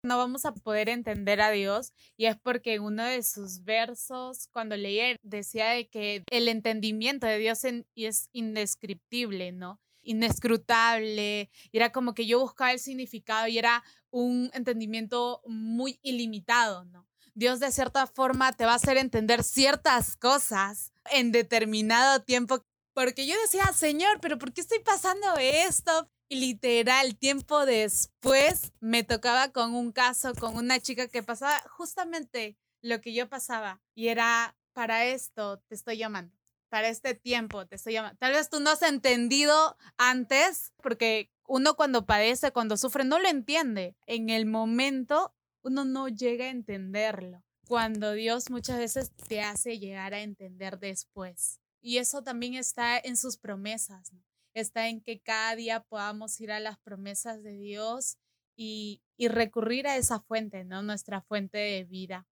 no 0.05 0.19
vamos 0.19 0.45
a 0.45 0.53
poder 0.53 0.89
entender 0.89 1.41
a 1.41 1.51
Dios 1.51 1.93
y 2.17 2.27
es 2.27 2.37
porque 2.37 2.75
en 2.75 2.83
uno 2.83 3.05
de 3.05 3.23
sus 3.23 3.65
versos, 3.65 4.49
cuando 4.53 4.77
leí, 4.77 5.17
decía 5.23 5.71
de 5.71 5.89
que 5.89 6.23
el 6.31 6.49
entendimiento 6.49 7.27
de 7.27 7.39
Dios 7.39 7.65
es 7.65 8.29
indescriptible, 8.33 9.53
¿no? 9.53 9.81
Inescrutable. 10.03 11.51
Era 11.73 11.91
como 11.91 12.15
que 12.15 12.27
yo 12.27 12.39
buscaba 12.41 12.73
el 12.73 12.79
significado 12.79 13.49
y 13.49 13.59
era 13.59 13.83
un 14.11 14.51
entendimiento 14.53 15.43
muy 15.47 15.99
ilimitado, 16.03 16.85
¿no? 16.85 17.07
Dios 17.35 17.59
de 17.59 17.73
cierta 17.73 18.07
forma 18.07 18.53
te 18.53 18.65
va 18.65 18.73
a 18.73 18.77
hacer 18.77 18.97
entender 18.97 19.43
ciertas 19.43 20.17
cosas 20.17 20.93
en 21.11 21.33
determinado 21.33 22.23
tiempo. 22.23 22.65
Porque 22.93 23.27
yo 23.27 23.35
decía, 23.43 23.65
Señor, 23.73 24.21
pero 24.21 24.39
¿por 24.39 24.53
qué 24.53 24.61
estoy 24.61 24.79
pasando 24.79 25.27
esto? 25.37 26.09
Literal, 26.35 27.17
tiempo 27.17 27.65
después 27.65 28.73
me 28.81 29.05
tocaba 29.05 29.53
con 29.53 29.73
un 29.73 29.93
caso 29.93 30.35
con 30.35 30.57
una 30.57 30.81
chica 30.81 31.07
que 31.07 31.23
pasaba 31.23 31.63
justamente 31.71 32.59
lo 32.83 33.01
que 33.01 33.15
yo 33.15 33.29
pasaba. 33.29 33.81
Y 33.95 34.09
era, 34.09 34.57
para 34.73 35.05
esto 35.05 35.61
te 35.69 35.77
estoy 35.77 35.97
llamando. 35.97 36.37
Para 36.71 36.89
este 36.89 37.15
tiempo 37.15 37.67
te 37.67 37.77
estoy 37.77 37.93
llamando. 37.93 38.19
Tal 38.19 38.33
vez 38.33 38.51
tú 38.51 38.59
no 38.59 38.71
has 38.71 38.83
entendido 38.83 39.77
antes, 39.97 40.73
porque 40.83 41.31
uno 41.47 41.77
cuando 41.77 42.05
padece, 42.05 42.51
cuando 42.51 42.77
sufre, 42.77 43.05
no 43.05 43.21
lo 43.21 43.29
entiende. 43.29 43.95
En 44.05 44.29
el 44.29 44.45
momento, 44.45 45.33
uno 45.63 45.85
no 45.85 46.09
llega 46.09 46.47
a 46.47 46.51
entenderlo. 46.51 47.45
Cuando 47.69 48.11
Dios 48.13 48.51
muchas 48.51 48.79
veces 48.79 49.13
te 49.29 49.41
hace 49.41 49.79
llegar 49.79 50.15
a 50.15 50.23
entender 50.23 50.81
después. 50.81 51.61
Y 51.81 51.99
eso 51.99 52.25
también 52.25 52.55
está 52.55 52.99
en 52.99 53.17
sus 53.17 53.37
promesas. 53.37 54.11
Está 54.55 54.89
en 54.89 55.01
que 55.01 55.21
cada 55.21 55.57
día 55.57 55.81
podamos 55.81 56.41
ir 56.41 56.53
a 56.53 56.61
las 56.61 56.79
promesas 56.79 57.43
de 57.43 57.57
Dios 57.57 58.19
y, 58.57 59.03
recurrir 59.19 59.87
a 59.87 59.97
esa 59.97 60.21
fuente, 60.21 60.65
¿no? 60.65 60.83
Nuestra 60.83 61.21
fuente 61.23 61.59
de 61.59 61.85
vida. 61.85 62.27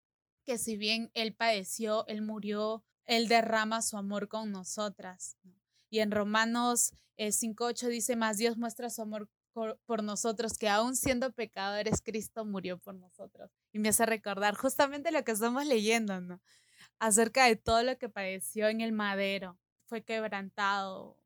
Que 0.45 0.57
si 0.57 0.77
bien 0.77 1.11
Él 1.13 1.33
padeció, 1.33 2.05
Él 2.07 2.21
murió, 2.21 2.83
Él 3.05 3.27
derrama 3.27 3.81
su 3.81 3.97
amor 3.97 4.27
con 4.27 4.51
nosotras. 4.51 5.37
Y 5.89 5.99
en 5.99 6.11
Romanos 6.11 6.93
5.8 7.17 7.83
eh, 7.83 7.89
dice, 7.89 8.15
más 8.15 8.37
Dios 8.37 8.57
muestra 8.57 8.89
su 8.89 9.01
amor 9.01 9.29
por 9.53 10.03
nosotros, 10.03 10.57
que 10.57 10.69
aún 10.69 10.95
siendo 10.95 11.33
pecadores, 11.33 12.01
Cristo 12.01 12.45
murió 12.45 12.77
por 12.77 12.95
nosotros. 12.95 13.51
Y 13.73 13.79
me 13.79 13.89
hace 13.89 14.05
recordar 14.05 14.55
justamente 14.55 15.11
lo 15.11 15.23
que 15.23 15.33
estamos 15.33 15.65
leyendo, 15.65 16.21
¿no? 16.21 16.41
acerca 17.01 17.45
de 17.45 17.55
todo 17.55 17.83
lo 17.83 17.97
que 17.97 18.09
padeció 18.09 18.67
en 18.67 18.79
el 18.79 18.91
madero. 18.91 19.57
Fue 19.85 20.03
quebrantado, 20.03 21.17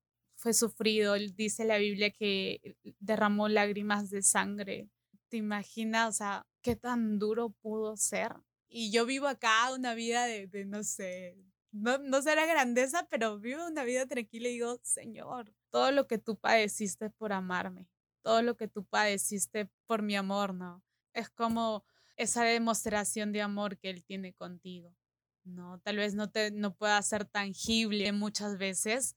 fue 0.45 0.53
sufrido. 0.53 1.15
Dice 1.15 1.65
la 1.65 1.79
Biblia 1.79 2.11
que 2.11 2.77
derramó 2.99 3.47
lágrimas 3.49 4.11
de 4.11 4.21
sangre. 4.21 4.91
¿Te 5.27 5.37
imaginas, 5.37 6.07
o 6.07 6.11
sea, 6.11 6.47
qué 6.61 6.75
tan 6.75 7.17
duro 7.17 7.49
pudo 7.49 7.97
ser? 7.97 8.35
Y 8.67 8.91
yo 8.91 9.07
vivo 9.07 9.25
acá 9.27 9.73
una 9.73 9.95
vida 9.95 10.27
de, 10.27 10.47
no 10.65 10.83
sé, 10.83 11.35
no, 11.71 11.97
no 11.97 12.21
será 12.21 12.45
grandeza, 12.45 13.07
pero 13.09 13.39
vivo 13.39 13.65
una 13.65 13.83
vida 13.83 14.05
tranquila 14.05 14.47
y 14.47 14.53
digo, 14.53 14.79
Señor, 14.83 15.51
todo 15.71 15.91
lo 15.91 16.05
que 16.05 16.19
tú 16.19 16.37
padeciste 16.37 17.09
por 17.09 17.33
amarme, 17.33 17.87
todo 18.21 18.43
lo 18.43 18.55
que 18.55 18.67
tú 18.67 18.85
padeciste 18.85 19.67
por 19.87 20.03
mi 20.03 20.15
amor, 20.15 20.53
¿no? 20.53 20.83
Es 21.13 21.31
como 21.31 21.83
esa 22.17 22.43
demostración 22.43 23.31
de 23.31 23.41
amor 23.41 23.79
que 23.79 23.89
Él 23.89 24.05
tiene 24.05 24.31
contigo. 24.33 24.95
No, 25.43 25.79
tal 25.79 25.97
vez 25.97 26.13
no 26.13 26.29
te 26.29 26.51
no 26.51 26.75
pueda 26.75 27.01
ser 27.01 27.25
tangible 27.25 28.11
muchas 28.11 28.59
veces, 28.59 29.15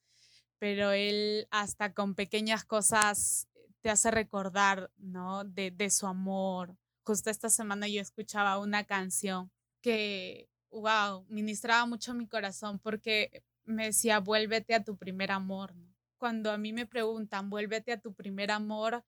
pero 0.58 0.92
él 0.92 1.46
hasta 1.50 1.92
con 1.92 2.14
pequeñas 2.14 2.64
cosas 2.64 3.48
te 3.80 3.90
hace 3.90 4.10
recordar, 4.10 4.90
¿no? 4.96 5.44
De, 5.44 5.70
de 5.70 5.90
su 5.90 6.06
amor. 6.06 6.76
Justo 7.04 7.30
esta 7.30 7.48
semana 7.48 7.88
yo 7.88 8.00
escuchaba 8.00 8.58
una 8.58 8.84
canción 8.84 9.50
que, 9.80 10.48
wow, 10.70 11.24
ministraba 11.28 11.86
mucho 11.86 12.14
mi 12.14 12.26
corazón 12.26 12.78
porque 12.78 13.42
me 13.64 13.86
decía, 13.86 14.20
vuélvete 14.20 14.74
a 14.74 14.84
tu 14.84 14.96
primer 14.96 15.30
amor. 15.30 15.74
Cuando 16.18 16.50
a 16.50 16.58
mí 16.58 16.72
me 16.72 16.86
preguntan, 16.86 17.50
vuélvete 17.50 17.92
a 17.92 18.00
tu 18.00 18.12
primer 18.14 18.50
amor, 18.50 19.04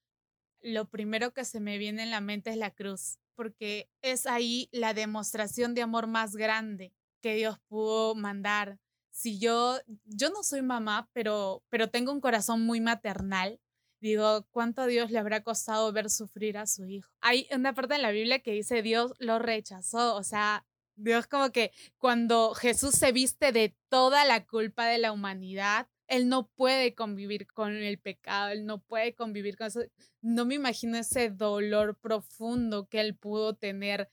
lo 0.63 0.89
primero 0.89 1.33
que 1.33 1.45
se 1.45 1.61
me 1.61 1.79
viene 1.79 2.03
en 2.03 2.11
la 2.11 2.21
mente 2.21 2.51
es 2.51 2.57
la 2.57 2.71
cruz, 2.71 3.19
porque 3.35 3.89
es 4.03 4.27
ahí 4.27 4.69
la 4.73 4.95
demostración 4.95 5.75
de 5.75 5.83
amor 5.83 6.07
más 6.07 6.37
grande 6.37 6.93
que 7.21 7.35
Dios 7.35 7.59
pudo 7.69 8.15
mandar. 8.15 8.79
Si 9.21 9.39
yo, 9.39 9.79
yo 10.07 10.31
no 10.31 10.43
soy 10.43 10.63
mamá, 10.63 11.11
pero, 11.13 11.63
pero 11.69 11.91
tengo 11.91 12.11
un 12.11 12.23
corazón 12.23 12.65
muy 12.65 12.81
maternal, 12.81 13.61
digo, 14.01 14.47
¿cuánto 14.51 14.81
a 14.81 14.87
Dios 14.87 15.11
le 15.11 15.19
habrá 15.19 15.43
costado 15.43 15.93
ver 15.93 16.09
sufrir 16.09 16.57
a 16.57 16.67
su 16.67 16.87
hijo? 16.87 17.11
Hay 17.21 17.47
una 17.55 17.75
parte 17.75 17.97
en 17.97 18.01
la 18.01 18.13
Biblia 18.13 18.39
que 18.39 18.53
dice, 18.53 18.81
Dios 18.81 19.13
lo 19.19 19.39
rechazó, 19.39 20.17
o 20.17 20.23
sea, 20.23 20.65
Dios 20.97 21.27
como 21.27 21.53
que 21.53 21.71
cuando 21.99 22.55
Jesús 22.55 22.95
se 22.95 23.13
viste 23.13 23.53
de 23.53 23.77
toda 23.91 24.25
la 24.25 24.47
culpa 24.47 24.87
de 24.87 24.97
la 24.97 25.13
humanidad, 25.13 25.87
él 26.07 26.31
no 26.31 26.49
puede 26.49 26.95
convivir 26.95 27.47
con 27.47 27.77
el 27.77 27.99
pecado, 27.99 28.53
él 28.53 28.65
no 28.65 28.81
puede 28.81 29.15
convivir 29.15 29.59
con 29.59 29.67
eso. 29.67 29.83
No 30.23 30.47
me 30.47 30.55
imagino 30.55 30.97
ese 30.97 31.29
dolor 31.29 31.99
profundo 32.01 32.89
que 32.89 33.01
él 33.01 33.15
pudo 33.17 33.55
tener 33.55 34.11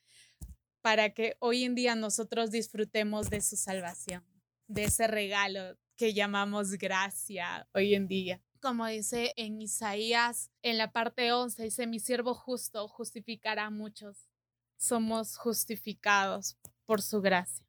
para 0.81 1.13
que 1.13 1.37
hoy 1.39 1.63
en 1.63 1.75
día 1.75 1.95
nosotros 1.95 2.51
disfrutemos 2.51 3.29
de 3.29 3.39
su 3.39 3.55
salvación, 3.55 4.25
de 4.67 4.85
ese 4.85 5.07
regalo 5.07 5.77
que 5.95 6.13
llamamos 6.13 6.71
gracia 6.73 7.67
hoy 7.73 7.95
en 7.95 8.07
día. 8.07 8.41
Como 8.61 8.85
dice 8.85 9.33
en 9.35 9.61
Isaías, 9.61 10.51
en 10.61 10.77
la 10.77 10.91
parte 10.91 11.31
11, 11.31 11.63
dice, 11.63 11.87
mi 11.87 11.99
siervo 11.99 12.33
justo 12.33 12.87
justificará 12.87 13.65
a 13.65 13.69
muchos. 13.69 14.29
Somos 14.77 15.37
justificados 15.37 16.57
por 16.85 17.01
su 17.01 17.21
gracia. 17.21 17.65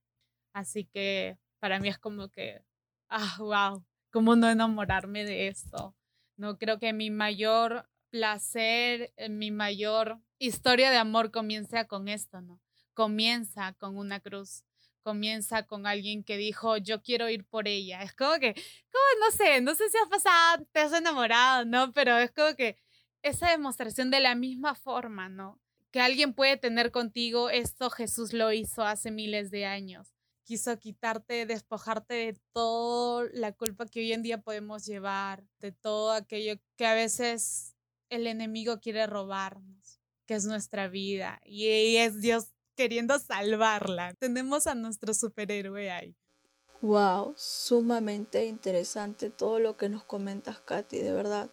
Así 0.52 0.84
que 0.84 1.38
para 1.58 1.80
mí 1.80 1.88
es 1.88 1.98
como 1.98 2.28
que, 2.28 2.62
ah, 3.08 3.37
wow, 3.38 3.84
¿cómo 4.11 4.37
no 4.37 4.48
enamorarme 4.50 5.24
de 5.24 5.48
esto? 5.48 5.94
No 6.37 6.58
creo 6.58 6.78
que 6.78 6.92
mi 6.92 7.11
mayor 7.11 7.88
placer, 8.11 9.12
eh, 9.16 9.28
mi 9.28 9.50
mayor 9.50 10.20
historia 10.38 10.90
de 10.90 10.96
amor 10.96 11.30
comience 11.30 11.87
con 11.87 12.08
esto, 12.08 12.40
¿no? 12.40 12.61
comienza 12.98 13.74
con 13.74 13.96
una 13.96 14.18
cruz, 14.18 14.64
comienza 15.02 15.64
con 15.66 15.87
alguien 15.87 16.24
que 16.24 16.37
dijo, 16.37 16.76
yo 16.76 17.02
quiero 17.02 17.28
ir 17.28 17.44
por 17.44 17.68
ella. 17.68 18.02
Es 18.02 18.14
como 18.14 18.38
que, 18.38 18.54
como, 18.54 19.26
no 19.26 19.30
sé, 19.30 19.61
no 19.61 19.74
sé 19.74 19.88
si 19.90 19.96
has 19.98 20.08
pasado, 20.08 20.66
te 20.72 20.80
has 20.80 20.92
enamorado, 20.92 21.64
¿no? 21.64 21.92
Pero 21.92 22.18
es 22.18 22.30
como 22.32 22.54
que 22.54 22.76
esa 23.22 23.50
demostración 23.50 24.11
de 24.11 24.20
la 24.20 24.34
misma 24.34 24.74
forma, 24.74 25.28
¿no? 25.28 25.61
Que 25.90 26.00
alguien 26.00 26.34
puede 26.34 26.56
tener 26.56 26.90
contigo, 26.90 27.50
esto 27.50 27.90
Jesús 27.90 28.32
lo 28.32 28.52
hizo 28.52 28.82
hace 28.82 29.11
miles 29.11 29.50
de 29.50 29.66
años. 29.66 30.12
Quiso 30.44 30.78
quitarte, 30.78 31.46
despojarte 31.46 32.14
de 32.14 32.40
toda 32.52 33.28
la 33.32 33.52
culpa 33.52 33.87
que 33.87 34.00
hoy 34.00 34.12
en 34.12 34.22
día 34.22 34.40
podemos 34.40 34.87
llevar, 34.87 35.44
de 35.61 35.72
todo 35.72 36.12
aquello 36.12 36.54
que 36.76 36.87
a 36.87 36.94
veces 36.94 37.74
el 38.11 38.26
enemigo 38.26 38.80
quiere 38.80 39.06
robarnos, 39.06 40.00
que 40.26 40.34
es 40.34 40.46
nuestra 40.46 40.88
vida. 40.88 41.40
Y 41.44 41.96
es 41.96 42.20
Dios 42.20 42.52
queriendo 42.79 43.19
salvarla. 43.19 44.14
Tenemos 44.21 44.69
a 44.69 44.77
nuestro 44.77 45.12
superhéroe 45.12 45.91
ahí. 45.91 46.14
Wow, 46.81 47.35
sumamente 47.37 48.47
interesante 48.47 49.31
todo 49.31 49.59
lo 49.59 49.77
que 49.77 49.88
nos 49.88 50.05
comentas, 50.05 50.61
Katy, 50.61 50.99
de 50.99 51.12
verdad. 51.12 51.51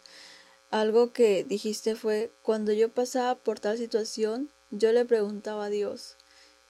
Algo 0.70 1.12
que 1.12 1.42
dijiste 1.42 1.96
fue, 1.96 2.30
cuando 2.42 2.72
yo 2.72 2.94
pasaba 2.94 3.34
por 3.34 3.58
tal 3.58 3.76
situación, 3.76 4.52
yo 4.70 4.92
le 4.92 5.04
preguntaba 5.04 5.64
a 5.64 5.68
Dios. 5.68 6.16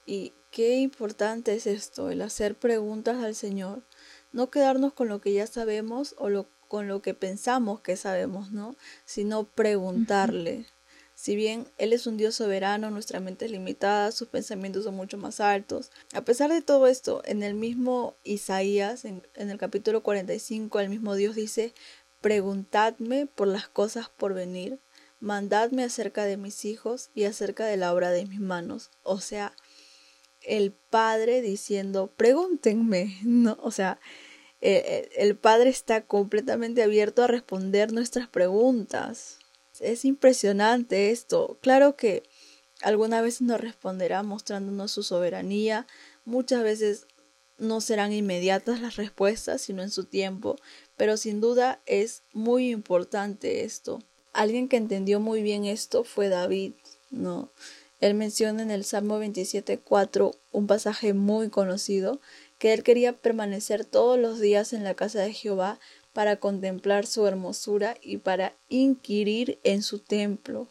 Y 0.07 0.33
qué 0.49 0.77
importante 0.77 1.53
es 1.53 1.67
esto, 1.67 2.09
el 2.09 2.23
hacer 2.23 2.57
preguntas 2.57 3.23
al 3.23 3.35
Señor. 3.35 3.83
No 4.31 4.49
quedarnos 4.49 4.91
con 4.93 5.07
lo 5.07 5.21
que 5.21 5.33
ya 5.33 5.45
sabemos 5.45 6.15
o 6.17 6.29
lo, 6.29 6.49
con 6.67 6.87
lo 6.87 7.03
que 7.03 7.13
pensamos 7.13 7.81
que 7.81 7.95
sabemos, 7.95 8.51
¿no? 8.51 8.75
Sino 9.05 9.43
preguntarle. 9.43 10.65
Si 11.17 11.35
bien 11.35 11.67
Él 11.79 11.93
es 11.93 12.05
un 12.05 12.15
Dios 12.15 12.35
soberano, 12.35 12.91
nuestra 12.91 13.19
mente 13.19 13.45
es 13.45 13.51
limitada, 13.51 14.11
sus 14.11 14.27
pensamientos 14.27 14.83
son 14.83 14.93
mucho 14.93 15.17
más 15.17 15.39
altos. 15.39 15.89
A 16.13 16.21
pesar 16.21 16.51
de 16.51 16.61
todo 16.61 16.85
esto, 16.85 17.23
en 17.25 17.41
el 17.41 17.55
mismo 17.55 18.15
Isaías, 18.23 19.03
en, 19.03 19.23
el 19.33 19.57
capítulo 19.57 20.03
45, 20.03 20.79
el 20.79 20.89
mismo 20.89 21.15
Dios 21.15 21.33
dice, 21.33 21.73
preguntadme 22.21 23.25
por 23.25 23.47
las 23.47 23.67
cosas 23.67 24.09
por 24.09 24.35
venir, 24.35 24.77
mandadme 25.19 25.83
acerca 25.83 26.23
de 26.23 26.37
mis 26.37 26.65
hijos 26.65 27.09
y 27.15 27.23
acerca 27.23 27.65
de 27.65 27.77
la 27.77 27.95
obra 27.95 28.11
de 28.11 28.27
mis 28.27 28.39
manos. 28.39 28.91
O 29.01 29.19
sea, 29.19 29.53
el 30.41 30.71
Padre 30.71 31.41
diciendo, 31.41 32.13
pregúntenme, 32.15 33.17
¿no? 33.23 33.57
O 33.63 33.71
sea, 33.71 33.99
el, 34.61 35.09
el 35.17 35.35
Padre 35.35 35.71
está 35.71 36.05
completamente 36.05 36.83
abierto 36.83 37.23
a 37.23 37.27
responder 37.27 37.91
nuestras 37.91 38.27
preguntas. 38.27 39.36
Es 39.81 40.05
impresionante 40.05 41.11
esto. 41.11 41.57
Claro 41.61 41.95
que 41.95 42.23
algunas 42.81 43.23
veces 43.23 43.41
nos 43.41 43.59
responderá 43.59 44.23
mostrándonos 44.23 44.91
su 44.91 45.03
soberanía, 45.03 45.87
muchas 46.25 46.63
veces 46.63 47.07
no 47.57 47.81
serán 47.81 48.13
inmediatas 48.13 48.81
las 48.81 48.95
respuestas, 48.97 49.61
sino 49.61 49.81
en 49.81 49.89
su 49.89 50.05
tiempo, 50.05 50.57
pero 50.95 51.17
sin 51.17 51.41
duda 51.41 51.81
es 51.85 52.23
muy 52.33 52.69
importante 52.69 53.63
esto. 53.63 54.03
Alguien 54.33 54.67
que 54.67 54.77
entendió 54.77 55.19
muy 55.19 55.41
bien 55.41 55.65
esto 55.65 56.03
fue 56.03 56.29
David, 56.29 56.73
¿no? 57.09 57.51
Él 57.99 58.13
menciona 58.13 58.61
en 58.61 58.69
el 58.69 58.83
Salmo 58.83 59.19
27.4 59.19 60.37
un 60.51 60.67
pasaje 60.67 61.13
muy 61.13 61.49
conocido, 61.49 62.21
que 62.59 62.73
él 62.73 62.83
quería 62.83 63.13
permanecer 63.13 63.85
todos 63.85 64.19
los 64.19 64.39
días 64.39 64.73
en 64.73 64.83
la 64.83 64.93
casa 64.93 65.21
de 65.21 65.33
Jehová 65.33 65.79
para 66.17 66.37
contemplar 66.37 67.05
su 67.05 67.27
hermosura 67.27 67.95
y 68.01 68.17
para 68.17 68.55
inquirir 68.69 69.59
en 69.63 69.83
su 69.83 69.99
templo. 69.99 70.67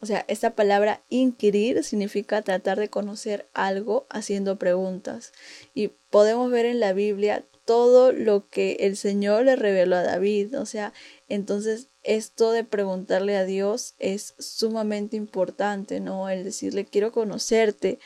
O 0.00 0.04
sea, 0.04 0.26
esta 0.28 0.54
palabra 0.54 1.00
inquirir 1.08 1.82
significa 1.82 2.42
tratar 2.42 2.78
de 2.78 2.90
conocer 2.90 3.48
algo 3.54 4.04
haciendo 4.10 4.58
preguntas. 4.58 5.32
Y 5.72 5.88
podemos 6.10 6.50
ver 6.50 6.66
en 6.66 6.78
la 6.78 6.92
Biblia 6.92 7.42
todo 7.64 8.12
lo 8.12 8.46
que 8.50 8.72
el 8.80 8.98
Señor 8.98 9.46
le 9.46 9.56
reveló 9.56 9.96
a 9.96 10.02
David. 10.02 10.60
O 10.60 10.66
sea, 10.66 10.92
entonces 11.26 11.86
esto 12.02 12.52
de 12.52 12.62
preguntarle 12.62 13.38
a 13.38 13.46
Dios 13.46 13.94
es 13.98 14.34
sumamente 14.38 15.16
importante, 15.16 16.00
¿no? 16.00 16.28
El 16.28 16.44
decirle, 16.44 16.84
quiero 16.84 17.12
conocerte. 17.12 17.98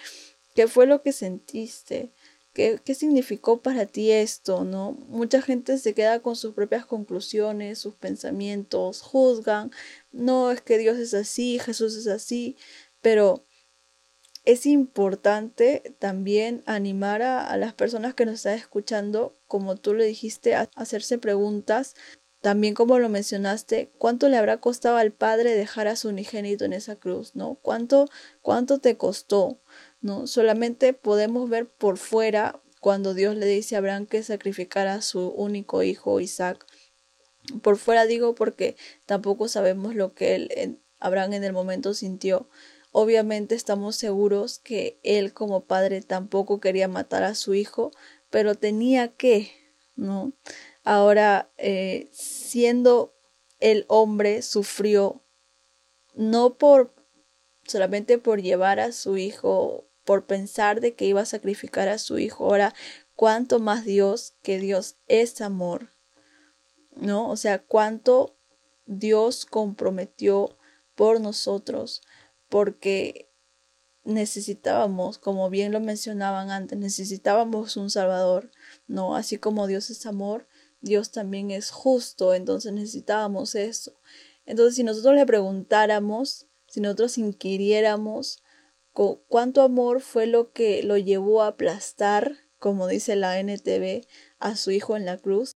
¿Qué 0.54 0.68
fue 0.68 0.86
lo 0.86 1.02
que 1.02 1.12
sentiste? 1.12 2.10
¿Qué, 2.56 2.94
significó 2.94 3.60
para 3.60 3.84
ti 3.84 4.10
esto? 4.12 4.64
¿No? 4.64 4.92
Mucha 5.08 5.42
gente 5.42 5.76
se 5.76 5.92
queda 5.92 6.20
con 6.20 6.36
sus 6.36 6.54
propias 6.54 6.86
conclusiones, 6.86 7.78
sus 7.78 7.96
pensamientos, 7.96 9.02
juzgan, 9.02 9.70
no 10.10 10.50
es 10.50 10.62
que 10.62 10.78
Dios 10.78 10.96
es 10.96 11.12
así, 11.12 11.58
Jesús 11.58 11.94
es 11.96 12.06
así, 12.06 12.56
pero 13.02 13.44
es 14.46 14.64
importante 14.64 15.94
también 15.98 16.62
animar 16.64 17.20
a, 17.20 17.54
las 17.58 17.74
personas 17.74 18.14
que 18.14 18.24
nos 18.24 18.36
están 18.36 18.54
escuchando, 18.54 19.36
como 19.48 19.76
tú 19.76 19.92
le 19.92 20.06
dijiste, 20.06 20.54
a 20.54 20.70
hacerse 20.76 21.18
preguntas 21.18 21.94
también 22.46 22.74
como 22.74 22.98
lo 23.00 23.08
mencionaste, 23.08 23.90
¿cuánto 23.98 24.28
le 24.28 24.36
habrá 24.36 24.58
costado 24.60 24.98
al 24.98 25.10
padre 25.10 25.56
dejar 25.56 25.88
a 25.88 25.96
su 25.96 26.10
unigénito 26.10 26.64
en 26.64 26.74
esa 26.74 26.94
cruz, 26.94 27.34
no? 27.34 27.56
¿Cuánto 27.60 28.08
cuánto 28.40 28.78
te 28.78 28.96
costó? 28.96 29.58
¿No? 30.00 30.26
Solamente 30.26 30.92
podemos 30.92 31.48
ver 31.48 31.68
por 31.68 31.98
fuera 31.98 32.60
cuando 32.80 33.14
Dios 33.14 33.36
le 33.36 33.46
dice 33.46 33.74
a 33.74 33.78
Abraham 33.78 34.06
que 34.06 34.22
sacrificara 34.22 34.94
a 34.94 35.02
su 35.02 35.28
único 35.28 35.82
hijo 35.82 36.20
Isaac. 36.20 36.64
Por 37.62 37.76
fuera 37.76 38.06
digo 38.06 38.34
porque 38.34 38.76
tampoco 39.06 39.48
sabemos 39.48 39.94
lo 39.94 40.14
que 40.14 40.34
él, 40.34 40.78
Abraham 41.00 41.34
en 41.34 41.44
el 41.44 41.52
momento 41.52 41.94
sintió 41.94 42.48
obviamente 42.98 43.54
estamos 43.54 43.94
seguros 43.94 44.58
que 44.58 44.98
él 45.02 45.34
como 45.34 45.66
padre 45.66 46.00
tampoco 46.00 46.60
quería 46.60 46.88
matar 46.88 47.24
a 47.24 47.34
su 47.34 47.52
hijo, 47.52 47.90
pero 48.30 48.54
tenía 48.54 49.08
que, 49.08 49.52
¿no? 49.96 50.32
Ahora, 50.82 51.50
eh, 51.58 52.08
siendo 52.10 53.12
el 53.60 53.84
hombre, 53.88 54.40
sufrió 54.40 55.20
no 56.14 56.54
por 56.54 56.94
solamente 57.66 58.18
por 58.18 58.42
llevar 58.42 58.80
a 58.80 58.92
su 58.92 59.16
hijo, 59.16 59.88
por 60.04 60.26
pensar 60.26 60.80
de 60.80 60.94
que 60.94 61.06
iba 61.06 61.20
a 61.20 61.26
sacrificar 61.26 61.88
a 61.88 61.98
su 61.98 62.18
hijo. 62.18 62.44
Ahora, 62.44 62.74
cuánto 63.16 63.58
más 63.58 63.84
Dios, 63.84 64.34
que 64.42 64.58
Dios 64.58 64.96
es 65.08 65.40
amor, 65.40 65.90
¿no? 66.94 67.28
O 67.28 67.36
sea, 67.36 67.62
cuánto 67.62 68.36
Dios 68.86 69.46
comprometió 69.46 70.56
por 70.94 71.20
nosotros, 71.20 72.02
porque 72.48 73.30
necesitábamos, 74.04 75.18
como 75.18 75.50
bien 75.50 75.72
lo 75.72 75.80
mencionaban 75.80 76.50
antes, 76.50 76.78
necesitábamos 76.78 77.76
un 77.76 77.90
Salvador, 77.90 78.50
¿no? 78.86 79.16
Así 79.16 79.38
como 79.38 79.66
Dios 79.66 79.90
es 79.90 80.06
amor, 80.06 80.46
Dios 80.80 81.10
también 81.10 81.50
es 81.50 81.70
justo, 81.70 82.32
entonces 82.32 82.72
necesitábamos 82.72 83.54
eso. 83.56 83.98
Entonces, 84.44 84.76
si 84.76 84.84
nosotros 84.84 85.16
le 85.16 85.26
preguntáramos, 85.26 86.46
si 86.66 86.80
nosotros 86.80 87.18
inquiriéramos 87.18 88.42
cuánto 89.28 89.62
amor 89.62 90.00
fue 90.00 90.26
lo 90.26 90.52
que 90.52 90.82
lo 90.82 90.96
llevó 90.96 91.42
a 91.42 91.48
aplastar, 91.48 92.32
como 92.58 92.88
dice 92.88 93.14
la 93.16 93.38
NTV, 93.38 94.06
a 94.38 94.56
su 94.56 94.70
hijo 94.70 94.96
en 94.96 95.04
la 95.04 95.18
cruz, 95.18 95.52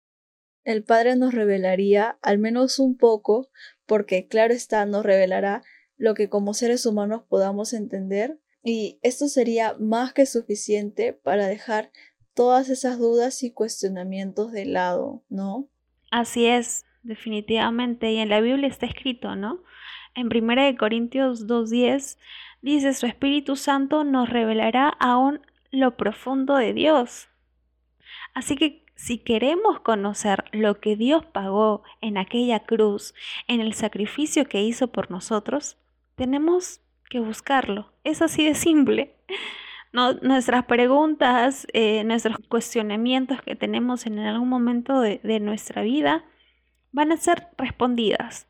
el 0.65 0.83
Padre 0.83 1.17
nos 1.17 1.33
revelaría 1.33 2.19
al 2.21 2.39
menos 2.39 2.79
un 2.79 2.97
poco, 2.97 3.49
porque 3.87 4.27
claro 4.27 4.53
está, 4.53 4.85
nos 4.87 5.05
revelará 5.05 5.63
lo 5.97 6.15
que 6.15 6.29
como 6.29 6.53
seres 6.53 6.85
humanos 6.85 7.23
podamos 7.29 7.73
entender, 7.73 8.39
y 8.63 8.99
esto 9.03 9.29
sería 9.29 9.77
más 9.79 10.13
que 10.13 10.27
suficiente 10.27 11.13
para 11.13 11.47
dejar 11.47 11.91
todas 12.35 12.69
esas 12.69 12.99
dudas 12.99 13.43
y 13.43 13.53
cuestionamientos 13.53 14.53
de 14.53 14.67
lado, 14.67 15.25
¿no? 15.29 15.69
Así 16.11 16.47
es, 16.47 16.85
definitivamente, 17.03 18.13
y 18.13 18.19
en 18.19 18.29
la 18.29 18.41
Biblia 18.41 18.69
está 18.69 18.87
escrito, 18.87 19.37
¿no? 19.37 19.63
En 20.19 20.37
1 20.37 20.77
Corintios 20.77 21.47
2.10 21.47 22.19
dice, 22.61 22.93
su 22.93 23.07
Espíritu 23.07 23.55
Santo 23.55 24.03
nos 24.03 24.29
revelará 24.29 24.89
aún 24.89 25.41
lo 25.71 25.97
profundo 25.97 26.57
de 26.57 26.73
Dios. 26.73 27.29
Así 28.35 28.57
que 28.57 28.85
si 28.97 29.19
queremos 29.19 29.79
conocer 29.79 30.47
lo 30.51 30.81
que 30.81 30.97
Dios 30.97 31.25
pagó 31.25 31.85
en 32.01 32.19
aquella 32.19 32.59
cruz, 32.59 33.15
en 33.47 33.61
el 33.61 33.75
sacrificio 33.75 34.49
que 34.49 34.61
hizo 34.61 34.89
por 34.89 35.09
nosotros, 35.09 35.77
tenemos 36.17 36.81
que 37.09 37.21
buscarlo. 37.21 37.93
Es 38.03 38.21
así 38.21 38.45
de 38.45 38.57
simple. 38.57 39.15
No, 39.93 40.15
nuestras 40.15 40.65
preguntas, 40.65 41.69
eh, 41.73 42.03
nuestros 42.03 42.39
cuestionamientos 42.49 43.41
que 43.43 43.55
tenemos 43.55 44.05
en 44.05 44.19
algún 44.19 44.49
momento 44.49 45.01
de, 45.01 45.21
de 45.23 45.39
nuestra 45.39 45.83
vida 45.83 46.25
van 46.91 47.13
a 47.13 47.17
ser 47.19 47.47
respondidas, 47.57 48.49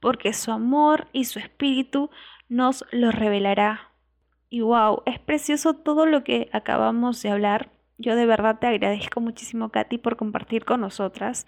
porque 0.00 0.32
su 0.32 0.52
amor 0.52 1.08
y 1.12 1.24
su 1.24 1.38
espíritu 1.38 2.10
nos 2.48 2.84
lo 2.92 3.10
revelará. 3.10 3.92
Y 4.48 4.60
wow, 4.60 5.02
es 5.06 5.18
precioso 5.18 5.74
todo 5.74 6.06
lo 6.06 6.22
que 6.24 6.48
acabamos 6.52 7.22
de 7.22 7.30
hablar. 7.30 7.72
Yo 7.98 8.14
de 8.14 8.26
verdad 8.26 8.58
te 8.58 8.66
agradezco 8.66 9.20
muchísimo, 9.20 9.70
Katy, 9.70 9.96
por 9.96 10.16
compartir 10.16 10.66
con 10.66 10.82
nosotras 10.82 11.46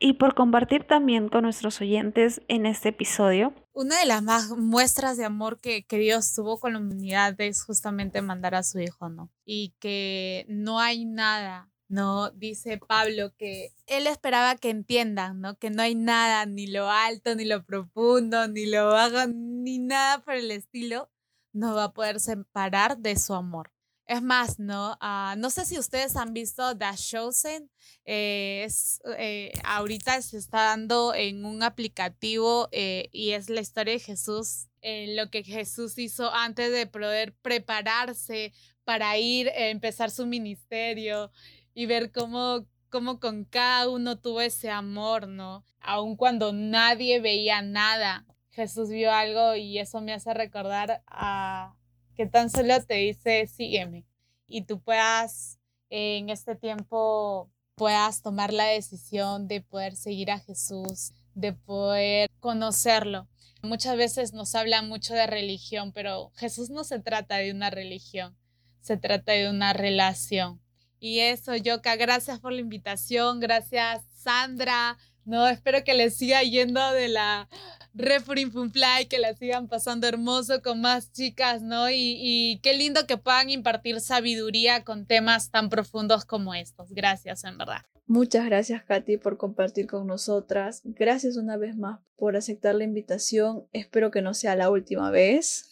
y 0.00 0.14
por 0.14 0.34
compartir 0.34 0.84
también 0.84 1.28
con 1.28 1.44
nuestros 1.44 1.80
oyentes 1.80 2.42
en 2.48 2.66
este 2.66 2.88
episodio. 2.88 3.54
Una 3.72 4.00
de 4.00 4.06
las 4.06 4.22
más 4.22 4.50
muestras 4.50 5.16
de 5.16 5.24
amor 5.24 5.60
que, 5.60 5.86
que 5.86 5.98
Dios 5.98 6.34
tuvo 6.34 6.58
con 6.58 6.72
la 6.72 6.80
humanidad 6.80 7.40
es 7.40 7.62
justamente 7.62 8.20
mandar 8.20 8.56
a 8.56 8.64
su 8.64 8.80
hijo, 8.80 9.08
¿no? 9.08 9.30
Y 9.44 9.74
que 9.78 10.44
no 10.48 10.80
hay 10.80 11.04
nada 11.04 11.70
¿no? 11.88 12.30
Dice 12.30 12.78
Pablo 12.78 13.32
que 13.36 13.72
él 13.86 14.06
esperaba 14.06 14.56
que 14.56 14.70
entiendan, 14.70 15.40
¿no? 15.40 15.58
Que 15.58 15.70
no 15.70 15.82
hay 15.82 15.94
nada, 15.94 16.46
ni 16.46 16.66
lo 16.66 16.90
alto, 16.90 17.34
ni 17.34 17.44
lo 17.44 17.64
profundo, 17.64 18.48
ni 18.48 18.66
lo 18.66 18.88
bajo, 18.88 19.26
ni 19.28 19.78
nada 19.78 20.22
por 20.22 20.34
el 20.34 20.50
estilo, 20.50 21.10
no 21.52 21.74
va 21.74 21.84
a 21.84 21.92
poder 21.92 22.20
separar 22.20 22.98
de 22.98 23.16
su 23.16 23.34
amor. 23.34 23.72
Es 24.06 24.22
más, 24.22 24.60
¿no? 24.60 24.96
Ah, 25.00 25.34
no 25.36 25.50
sé 25.50 25.64
si 25.64 25.78
ustedes 25.78 26.14
han 26.16 26.32
visto 26.32 26.76
The 26.78 26.94
Chosen. 26.94 27.68
Eh, 28.04 28.62
es, 28.64 29.00
eh, 29.18 29.52
ahorita 29.64 30.22
se 30.22 30.38
está 30.38 30.62
dando 30.62 31.12
en 31.12 31.44
un 31.44 31.64
aplicativo 31.64 32.68
eh, 32.70 33.08
y 33.10 33.32
es 33.32 33.50
la 33.50 33.60
historia 33.60 33.94
de 33.94 34.00
Jesús, 34.00 34.68
lo 34.82 35.28
que 35.30 35.42
Jesús 35.42 35.98
hizo 35.98 36.32
antes 36.32 36.70
de 36.70 36.86
poder 36.86 37.34
prepararse 37.42 38.52
para 38.84 39.18
ir 39.18 39.48
a 39.48 39.70
empezar 39.70 40.12
su 40.12 40.26
ministerio 40.26 41.32
y 41.76 41.84
ver 41.84 42.10
cómo, 42.10 42.64
cómo 42.88 43.20
con 43.20 43.44
cada 43.44 43.90
uno 43.90 44.18
tuvo 44.18 44.40
ese 44.40 44.70
amor, 44.70 45.28
¿no? 45.28 45.62
Aun 45.78 46.16
cuando 46.16 46.54
nadie 46.54 47.20
veía 47.20 47.60
nada, 47.60 48.24
Jesús 48.48 48.88
vio 48.88 49.12
algo 49.12 49.54
y 49.56 49.78
eso 49.78 50.00
me 50.00 50.14
hace 50.14 50.32
recordar 50.32 51.02
a 51.06 51.76
que 52.14 52.24
tan 52.24 52.48
solo 52.48 52.82
te 52.82 52.94
dice, 52.94 53.46
sígueme. 53.46 54.06
Y 54.46 54.62
tú 54.62 54.80
puedas 54.80 55.58
en 55.90 56.30
este 56.30 56.56
tiempo 56.56 57.50
puedas 57.74 58.22
tomar 58.22 58.54
la 58.54 58.64
decisión 58.64 59.46
de 59.46 59.60
poder 59.60 59.96
seguir 59.96 60.30
a 60.30 60.38
Jesús, 60.38 61.12
de 61.34 61.52
poder 61.52 62.30
conocerlo. 62.40 63.28
Muchas 63.60 63.98
veces 63.98 64.32
nos 64.32 64.54
habla 64.54 64.80
mucho 64.80 65.12
de 65.12 65.26
religión, 65.26 65.92
pero 65.92 66.32
Jesús 66.36 66.70
no 66.70 66.84
se 66.84 67.00
trata 67.00 67.36
de 67.36 67.50
una 67.50 67.68
religión, 67.68 68.34
se 68.80 68.96
trata 68.96 69.32
de 69.32 69.50
una 69.50 69.74
relación. 69.74 70.62
Y 70.98 71.20
eso, 71.20 71.56
Yoka, 71.56 71.96
gracias 71.96 72.40
por 72.40 72.52
la 72.52 72.60
invitación, 72.60 73.40
gracias 73.40 74.02
Sandra, 74.10 74.96
no, 75.26 75.48
espero 75.48 75.82
que 75.82 75.94
les 75.94 76.16
siga 76.16 76.42
yendo 76.44 76.92
de 76.92 77.08
la 77.08 77.48
Fly, 77.92 79.06
que 79.08 79.18
la 79.18 79.34
sigan 79.34 79.66
pasando 79.66 80.06
hermoso 80.06 80.62
con 80.62 80.80
más 80.80 81.10
chicas, 81.12 81.62
¿no? 81.62 81.90
Y, 81.90 82.16
y, 82.18 82.60
qué 82.62 82.74
lindo 82.74 83.06
que 83.08 83.16
puedan 83.16 83.50
impartir 83.50 84.00
sabiduría 84.00 84.84
con 84.84 85.04
temas 85.04 85.50
tan 85.50 85.68
profundos 85.68 86.24
como 86.24 86.54
estos. 86.54 86.92
Gracias, 86.92 87.42
en 87.42 87.58
verdad. 87.58 87.82
Muchas 88.06 88.46
gracias, 88.46 88.84
Katy, 88.84 89.16
por 89.16 89.36
compartir 89.36 89.88
con 89.88 90.06
nosotras. 90.06 90.82
Gracias 90.84 91.36
una 91.36 91.56
vez 91.56 91.76
más 91.76 91.98
por 92.16 92.36
aceptar 92.36 92.76
la 92.76 92.84
invitación. 92.84 93.66
Espero 93.72 94.12
que 94.12 94.22
no 94.22 94.32
sea 94.32 94.54
la 94.54 94.70
última 94.70 95.10
vez. 95.10 95.68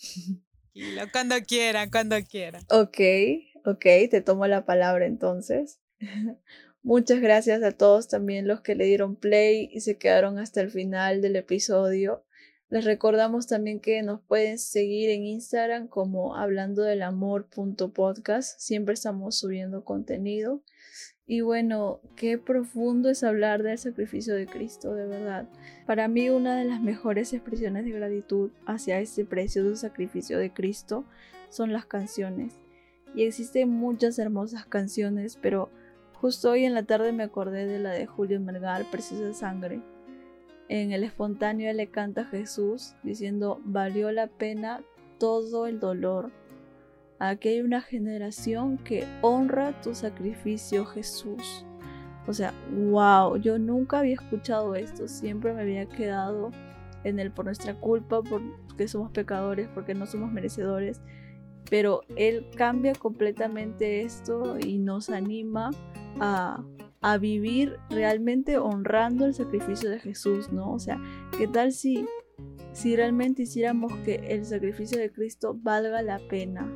Cuando 1.13 1.37
quieran, 1.47 1.89
cuando 1.89 2.17
quieran. 2.25 2.65
Ok, 2.69 2.99
Ok, 3.67 3.87
te 4.11 4.21
tomo 4.21 4.47
la 4.47 4.67
palabra 4.67 5.07
entonces. 5.07 5.81
Muchas 6.83 7.23
gracias 7.23 7.63
a 7.63 7.73
todos 7.73 8.09
también 8.09 8.47
los 8.47 8.61
que 8.61 8.75
le 8.75 8.85
dieron 8.85 9.17
play 9.17 9.71
y 9.73 9.81
se 9.81 9.97
quedaron 9.97 10.39
hasta 10.39 10.61
el 10.61 10.71
final 10.71 11.23
del 11.23 11.37
episodio. 11.37 12.27
Les 12.69 12.85
recordamos 12.85 13.47
también 13.47 13.81
que 13.81 14.03
nos 14.03 14.21
pueden 14.21 14.59
seguir 14.59 15.09
en 15.09 15.25
Instagram 15.25 15.89
como 15.89 16.37
hablando 16.37 16.83
del 16.83 17.01
amor.podcast. 17.01 18.61
Siempre 18.61 18.93
estamos 18.93 19.39
subiendo 19.39 19.83
contenido. 19.83 20.63
Y 21.25 21.41
bueno, 21.41 22.03
qué 22.17 22.37
profundo 22.37 23.09
es 23.09 23.25
hablar 23.25 23.63
del 23.63 23.79
sacrificio 23.79 24.35
de 24.35 24.47
Cristo, 24.47 24.95
de 24.95 25.07
verdad. 25.07 25.49
Para 25.87 26.07
mí 26.07 26.29
una 26.29 26.59
de 26.59 26.67
las 26.67 26.83
mejores 26.83 27.33
expresiones 27.33 27.87
de 27.87 27.93
gratitud 27.93 28.51
hacia 28.67 29.01
este 29.01 29.25
precioso 29.25 29.75
sacrificio 29.75 30.37
de 30.37 30.53
Cristo 30.53 31.07
son 31.49 31.73
las 31.73 31.87
canciones 31.87 32.64
y 33.15 33.25
existen 33.25 33.71
muchas 33.71 34.19
hermosas 34.19 34.67
canciones, 34.67 35.39
pero 35.41 35.71
justo 36.15 36.51
hoy 36.51 36.65
en 36.65 36.75
la 36.75 36.83
tarde 36.85 37.13
me 37.13 37.23
acordé 37.23 37.67
de 37.67 37.79
la 37.79 37.91
de 37.91 38.07
Julio 38.07 38.41
Melgar, 38.41 38.91
Preciosa 38.91 39.33
Sangre. 39.33 39.81
En 40.69 40.93
el 40.93 41.05
espontáneo 41.05 41.73
le 41.73 41.89
canta 41.89 42.23
a 42.23 42.27
Jesús 42.27 42.95
diciendo, 43.03 43.61
valió 43.65 44.11
la 44.11 44.27
pena 44.27 44.83
todo 45.19 45.67
el 45.67 45.79
dolor. 45.79 46.33
Aquí 47.19 47.51
hay 47.51 47.61
una 47.61 47.81
generación 47.81 48.79
que 48.79 49.07
honra 49.23 49.81
tu 49.81 49.95
sacrificio, 49.95 50.85
Jesús. 50.85 51.65
O 52.27 52.33
sea, 52.33 52.55
wow, 52.73 53.37
yo 53.37 53.59
nunca 53.59 53.99
había 53.99 54.15
escuchado 54.15 54.75
esto, 54.75 55.07
siempre 55.07 55.53
me 55.53 55.61
había 55.61 55.87
quedado 55.87 56.51
en 57.05 57.21
el 57.21 57.31
por 57.31 57.45
nuestra 57.45 57.75
culpa, 57.75 58.23
porque 58.23 58.89
somos 58.89 59.11
pecadores, 59.11 59.69
porque 59.75 59.95
no 59.95 60.07
somos 60.07 60.33
merecedores 60.33 61.03
pero 61.71 62.03
él 62.17 62.47
cambia 62.57 62.95
completamente 62.95 64.03
esto 64.03 64.59
y 64.59 64.79
nos 64.79 65.11
anima 65.11 65.71
a, 66.21 66.65
a 67.01 67.19
vivir 67.19 67.77
realmente 67.91 68.57
honrando 68.59 69.27
el 69.27 69.35
sacrificio 69.35 69.91
de 69.91 69.99
Jesús, 69.99 70.51
¿no? 70.53 70.73
O 70.73 70.79
sea, 70.79 70.99
¿qué 71.37 71.47
tal 71.47 71.73
si, 71.73 72.07
si 72.73 72.97
realmente 72.97 73.43
hiciéramos 73.43 73.93
que 74.05 74.15
el 74.29 74.45
sacrificio 74.45 74.99
de 74.99 75.13
Cristo 75.13 75.55
valga 75.61 76.01
la 76.03 76.19
pena? 76.29 76.67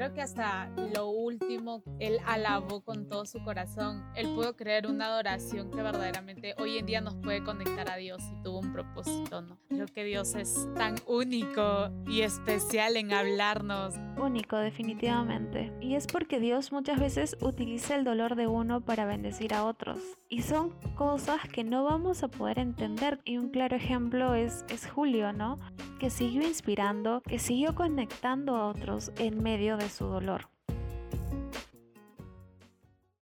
Creo 0.00 0.14
que 0.14 0.22
hasta 0.22 0.70
lo 0.94 1.10
último 1.10 1.82
él 1.98 2.20
alabó 2.24 2.80
con 2.80 3.06
todo 3.06 3.26
su 3.26 3.44
corazón. 3.44 4.02
Él 4.14 4.28
pudo 4.34 4.56
crear 4.56 4.86
una 4.86 5.04
adoración 5.04 5.70
que 5.70 5.82
verdaderamente 5.82 6.54
hoy 6.56 6.78
en 6.78 6.86
día 6.86 7.02
nos 7.02 7.16
puede 7.16 7.44
conectar 7.44 7.90
a 7.90 7.96
Dios 7.96 8.22
y 8.32 8.42
tuvo 8.42 8.60
un 8.60 8.72
propósito, 8.72 9.42
¿no? 9.42 9.58
Creo 9.68 9.86
que 9.88 10.04
Dios 10.04 10.34
es 10.36 10.66
tan 10.74 10.94
único 11.06 11.90
y 12.06 12.22
especial 12.22 12.96
en 12.96 13.12
hablarnos. 13.12 13.94
Único, 14.16 14.56
definitivamente. 14.56 15.70
Y 15.82 15.96
es 15.96 16.06
porque 16.06 16.40
Dios 16.40 16.72
muchas 16.72 16.98
veces 16.98 17.36
utiliza 17.42 17.94
el 17.94 18.04
dolor 18.04 18.36
de 18.36 18.46
uno 18.46 18.80
para 18.80 19.04
bendecir 19.04 19.52
a 19.52 19.64
otros. 19.64 19.98
Y 20.30 20.42
son 20.42 20.70
cosas 20.94 21.40
que 21.52 21.62
no 21.62 21.84
vamos 21.84 22.22
a 22.22 22.28
poder 22.28 22.58
entender. 22.58 23.20
Y 23.24 23.36
un 23.36 23.50
claro 23.50 23.76
ejemplo 23.76 24.34
es, 24.34 24.64
es 24.70 24.88
Julio, 24.88 25.34
¿no? 25.34 25.58
Que 25.98 26.08
siguió 26.08 26.42
inspirando, 26.42 27.20
que 27.22 27.38
siguió 27.38 27.74
conectando 27.74 28.56
a 28.56 28.68
otros 28.68 29.12
en 29.18 29.42
medio 29.42 29.76
de 29.76 29.89
su 29.90 30.06
dolor. 30.06 30.48